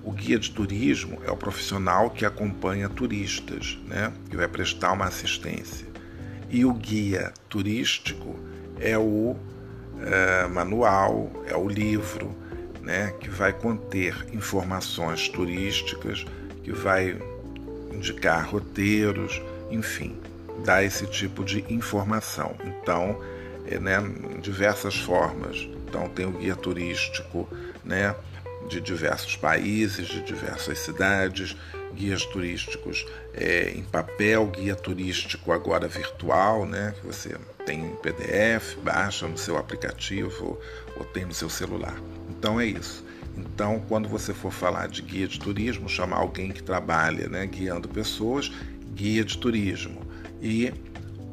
O 0.04 0.12
guia 0.12 0.40
de 0.40 0.52
turismo 0.52 1.20
é 1.26 1.32
o 1.32 1.38
profissional 1.38 2.10
que 2.10 2.26
acompanha 2.26 2.88
turistas, 2.88 3.78
né? 3.86 4.14
que 4.30 4.38
vai 4.38 4.48
prestar 4.48 4.94
uma 4.94 5.06
assistência. 5.06 5.88
E 6.50 6.66
o 6.66 6.74
guia 6.74 7.34
turístico 7.48 8.40
é 8.80 8.98
o 8.98 9.36
é, 10.02 10.48
manual, 10.48 11.32
é 11.46 11.56
o 11.56 11.68
livro, 11.68 12.36
né? 12.82 13.14
que 13.20 13.30
vai 13.30 13.52
conter 13.52 14.16
informações 14.34 15.28
turísticas, 15.28 16.26
que 16.64 16.72
vai 16.72 17.20
indicar 17.94 18.50
roteiros, 18.50 19.42
enfim, 19.70 20.18
dar 20.64 20.84
esse 20.84 21.06
tipo 21.08 21.44
de 21.44 21.66
informação. 21.70 22.56
Então, 22.64 23.20
é, 23.68 23.80
né, 23.80 23.98
diversas 24.42 24.96
formas. 24.96 25.68
Então, 25.88 26.08
tem 26.10 26.26
o 26.26 26.32
guia 26.32 26.56
turístico, 26.56 27.48
né, 27.84 28.16
de 28.68 28.82
diversos 28.82 29.36
países, 29.36 30.08
de 30.08 30.22
diversas 30.22 30.80
cidades, 30.80 31.56
guias 31.94 32.26
turísticos 32.26 33.06
é, 33.34 33.72
em 33.72 33.84
papel, 33.84 34.46
guia 34.48 34.76
turístico 34.76 35.52
agora 35.52 35.88
virtual, 35.88 36.66
né, 36.66 36.94
que 37.00 37.06
você 37.06 37.36
tem 37.66 37.86
em 37.86 37.96
PDF, 37.96 38.78
baixa 38.84 39.28
no 39.28 39.38
seu 39.38 39.58
aplicativo 39.58 40.60
ou 40.96 41.06
tem 41.06 41.26
no 41.26 41.34
seu 41.34 41.50
celular. 41.50 41.96
Então 42.30 42.60
é 42.60 42.66
isso. 42.66 43.06
Então, 43.38 43.82
quando 43.88 44.10
você 44.10 44.34
for 44.34 44.52
falar 44.52 44.88
de 44.88 45.02
guia 45.02 45.28
de 45.28 45.40
turismo, 45.40 45.88
chamar 45.88 46.18
alguém 46.18 46.52
que 46.52 46.62
trabalha 46.62 47.28
né, 47.30 47.46
guiando 47.46 47.88
pessoas, 47.88 48.52
guia 48.94 49.24
de 49.24 49.38
turismo. 49.38 50.02
E 50.42 50.74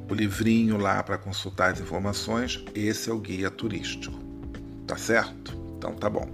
o 0.09 0.14
livrinho 0.14 0.77
lá 0.77 1.03
para 1.03 1.18
consultar 1.18 1.72
as 1.72 1.81
informações, 1.81 2.64
esse 2.74 3.11
é 3.11 3.12
o 3.12 3.18
guia 3.18 3.51
turístico. 3.51 4.16
Tá 4.87 4.97
certo? 4.97 5.57
Então 5.77 5.95
tá 5.95 6.09
bom. 6.09 6.29